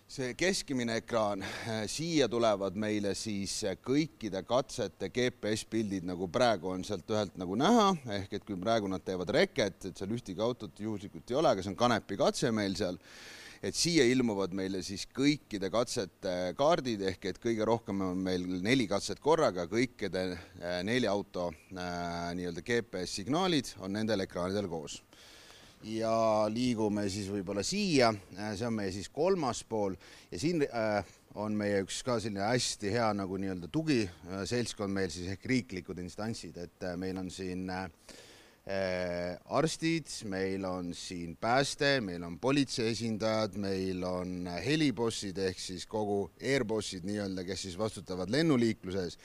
[0.09, 6.81] see keskmine ekraan, äh, siia tulevad meile siis äh, kõikide katsete GPS-pildid, nagu praegu on
[6.87, 10.81] sealt ühelt nagu näha, ehk et kui praegu nad teevad reket, et seal ühtegi autot
[10.81, 12.97] juhuslikult ei ole, aga see on kanepi katse meil seal,
[13.61, 18.89] et siia ilmuvad meile siis kõikide katsete kaardid, ehk et kõige rohkem on meil neli
[18.89, 25.03] katset korraga, kõikide äh, nelja auto nii-öelda GPS-signaalid on nendel ekraanidel koos
[25.87, 29.95] ja liigume siis võib-olla siia, äh, see on meie siis kolmas pool.
[30.31, 31.03] Ja siin äh,
[31.39, 36.57] on meie üks ka selline hästi hea nagu nii-öelda tugiseltskond meil siis ehk riiklikud instantsid,
[36.57, 37.87] et äh, meil on siin äh,
[39.55, 46.25] arstid, meil on siin pääste, meil on politsei esindajad, meil on helibossid ehk siis kogu
[46.41, 49.17] airbossid nii-öelda, kes siis vastutavad lennuliikluses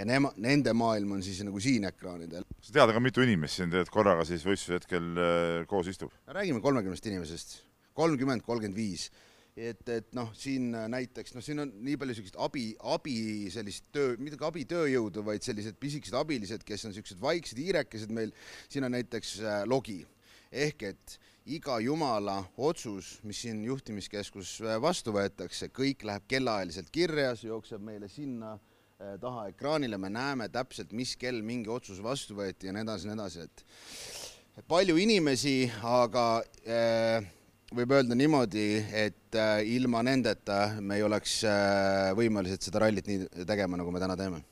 [0.00, 2.46] ja nema, nende maailm on siis nagu siin ekraanidel.
[2.60, 6.14] sa tead aga mitu inimest siin tegelikult korraga siis võistluse hetkel äh, koos istub?
[6.26, 7.58] räägime kolmekümnest inimesest,
[7.98, 9.10] kolmkümmend, kolmkümmend viis
[9.56, 13.16] et, et noh, siin näiteks noh, siin on nii palju siukest abi, abi
[13.52, 18.32] sellist töö, mitte abitööjõudu, vaid sellised pisikesed abilised, kes on siuksed vaiksed hiirekesed meil.
[18.70, 20.00] siin on näiteks äh, logi
[20.50, 21.18] ehk et
[21.50, 27.84] iga jumala otsus, mis siin juhtimiskeskus äh, vastu võetakse, kõik läheb kellaajaliselt kirja, see jookseb
[27.84, 28.69] meile sinna äh,
[29.20, 33.16] taha ekraanile, me näeme täpselt, mis kell mingi otsus vastu võeti ja nii edasi nii
[33.16, 35.54] edasi, et palju inimesi,
[35.88, 36.26] aga
[36.68, 37.24] äh,
[37.72, 41.40] võib öelda niimoodi, et äh, ilma nendeta me ei oleks
[42.18, 44.44] võimelised seda rallit nii tegema, nagu me täna teeme.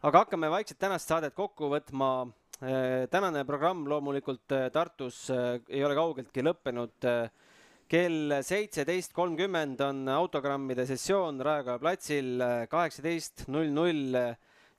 [0.00, 2.30] aga hakkame vaikselt tänast saadet kokku võtma.
[3.10, 7.06] Tänane programm loomulikult Tartus ei ole kaugeltki lõppenud.
[7.90, 12.38] Kell seitseteist kolmkümmend on autogrammide sessioon Raekoja platsil,
[12.70, 14.14] kaheksateist null null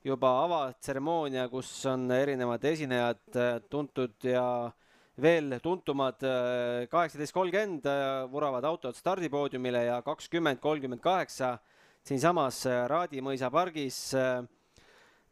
[0.08, 4.46] juba avatseremoonia, kus on erinevad esinejad äh, tuntud ja
[5.22, 6.24] veel tuntumad.
[6.24, 11.58] Äh, kaheksateist kolmkümmend äh, vuravad autod stardipoodiumile ja kakskümmend kolmkümmend kaheksa
[12.08, 13.98] siinsamas Raadimõisa pargis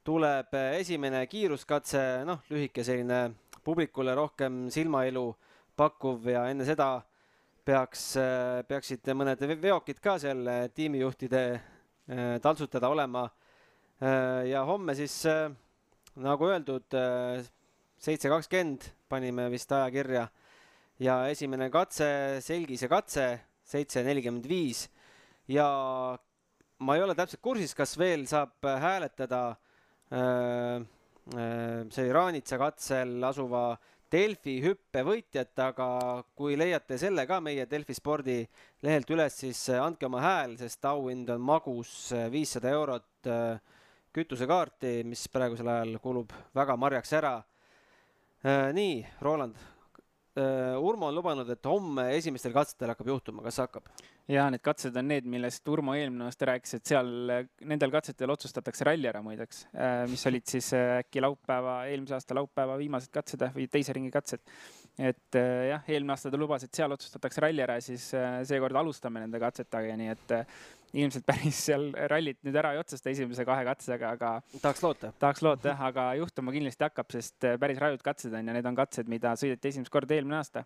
[0.05, 3.31] tuleb esimene kiiruskatse, noh, lühike selline
[3.65, 5.31] publikule rohkem silmailu
[5.79, 6.91] pakkuv ja enne seda
[7.65, 8.05] peaks,
[8.67, 11.43] peaksid mõned veokid ka seal tiimijuhtide
[12.41, 13.27] taltsutada olema.
[13.99, 15.49] Äh, ja homme siis äh,
[16.23, 17.41] nagu öeldud, äh,
[17.99, 20.21] seitse kakskümmend panime vist aja kirja
[21.03, 23.25] ja esimene katse, selgise katse,
[23.67, 24.85] seitse nelikümmend viis.
[25.51, 25.67] Ja
[26.79, 29.41] ma ei ole täpselt kursis, kas veel saab hääletada
[31.29, 33.63] see Iraanitsa katsel asuva
[34.11, 35.87] Delfi hüppe võitjat, aga
[36.35, 38.39] kui leiate selle ka meie Delfi spordi
[38.81, 43.29] lehelt üles, siis andke oma hääl, sest auhind on magus viissada eurot
[44.15, 47.35] kütusekaarti, mis praegusel ajal kulub väga marjaks ära.
[48.39, 49.78] Äh, nii, Roland, äh,
[50.39, 53.89] Urmo on lubanud, et homme esimestel katsetel hakkab juhtuma, kas hakkab?
[54.29, 57.09] ja need katsed on need, millest Urmo eelmine aasta rääkis, et seal
[57.65, 62.77] nendel katsetel otsustatakse ralli ära muideks, äh, mis olid siis äkki laupäeva, eelmise aasta laupäeva
[62.79, 64.45] viimased katsed või teise ringi katsed.
[64.99, 68.09] et jah, eelmine aasta ta lubas, et seal otsustatakse ralli ära, siis
[68.49, 70.33] seekord alustame nende katsetega, nii et
[70.97, 74.31] ilmselt päris seal rallit nüüd ära ei otsusta esimese kahe katsega, aga.
[74.61, 75.11] tahaks loota.
[75.21, 78.69] tahaks loota jah, aga juhtuma kindlasti hakkab, sest äh, päris rajud katsed on ja need
[78.69, 80.65] on katsed, mida sõideti esimest korda eelmine aasta.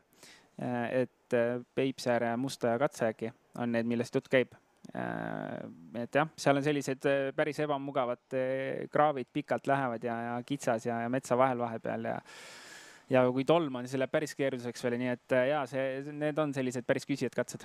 [0.61, 4.55] Äh, et äh, Peipsaare ja Mustaja katse äkki on need, millest jutt käib.
[4.93, 7.05] et jah, seal on sellised
[7.37, 8.35] päris ebamugavad
[8.91, 12.17] kraavid pikalt lähevad ja, ja kitsas ja, ja metsa vahel vahepeal ja
[13.09, 16.51] ja kui tolm on, siis läheb päris keeruliseks veel, nii et ja see, need on
[16.53, 17.63] sellised päris küsijad katsed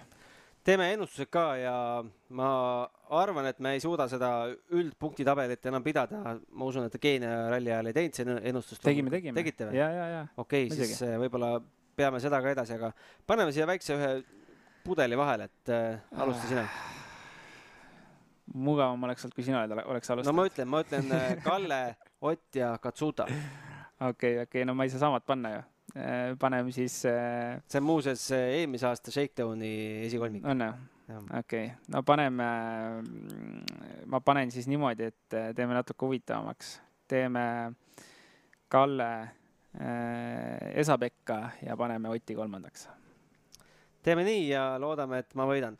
[0.64, 1.74] teeme ennustused ka ja
[2.36, 2.50] ma
[3.20, 4.30] arvan, et me ei suuda seda
[4.74, 6.36] üldpunktitabelit enam pidada.
[6.50, 8.82] ma usun, et Keenia ralli ajal ei teinud seda ennustust.
[8.84, 9.36] tegime, tegime.
[9.38, 9.82] tegite või?
[10.44, 11.56] okei siis äh, võib-olla
[11.98, 12.92] peame seda ka edasi, aga
[13.26, 14.12] paneme siia väikse ühe
[14.84, 16.66] pudeli vahele, et äh, alusta sina
[18.54, 20.28] mugavam oleks olnud, kui sina oleks alustanud.
[20.28, 21.82] no ma ütlen, ma ütlen äh, Kalle,
[22.20, 23.26] Ott ja Katsuta.
[24.11, 25.66] okei okei no ma ei saa samad panna ju
[26.39, 27.05] paneme siis.
[27.07, 30.45] Äh, see on muuseas äh, eelmise aasta Shakedowni esikolmik.
[30.45, 30.76] on jah?
[31.39, 32.49] okei okay., no paneme,
[34.07, 36.74] ma panen siis niimoodi, et teeme natuke huvitavamaks,
[37.09, 37.72] teeme
[38.68, 42.89] Kalle äh, Esa-Pekka ja paneme Oti kolmandaks.
[44.03, 45.78] teeme nii ja loodame, et ma võidan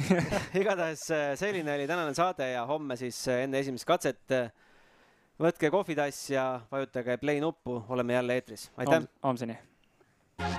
[0.60, 1.02] igatahes
[1.36, 4.36] selline oli tänane saade ja homme siis enne esimest katset
[5.42, 9.08] võtke kohvitass ja vajutage play nuppu, oleme jälle eetris, aitäh Om,!
[9.22, 9.58] homseni!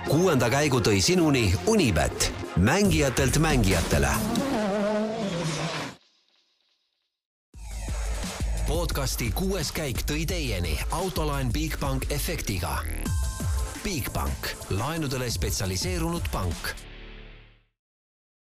[0.08, 4.14] kuuenda käigu tõi sinuni Unibet, mängijatelt mängijatele.
[8.68, 12.78] podcasti kuues käik tõi teieni autolaen Bigbank efektiga.
[13.84, 16.74] Bigbank, laenudele spetsialiseerunud pank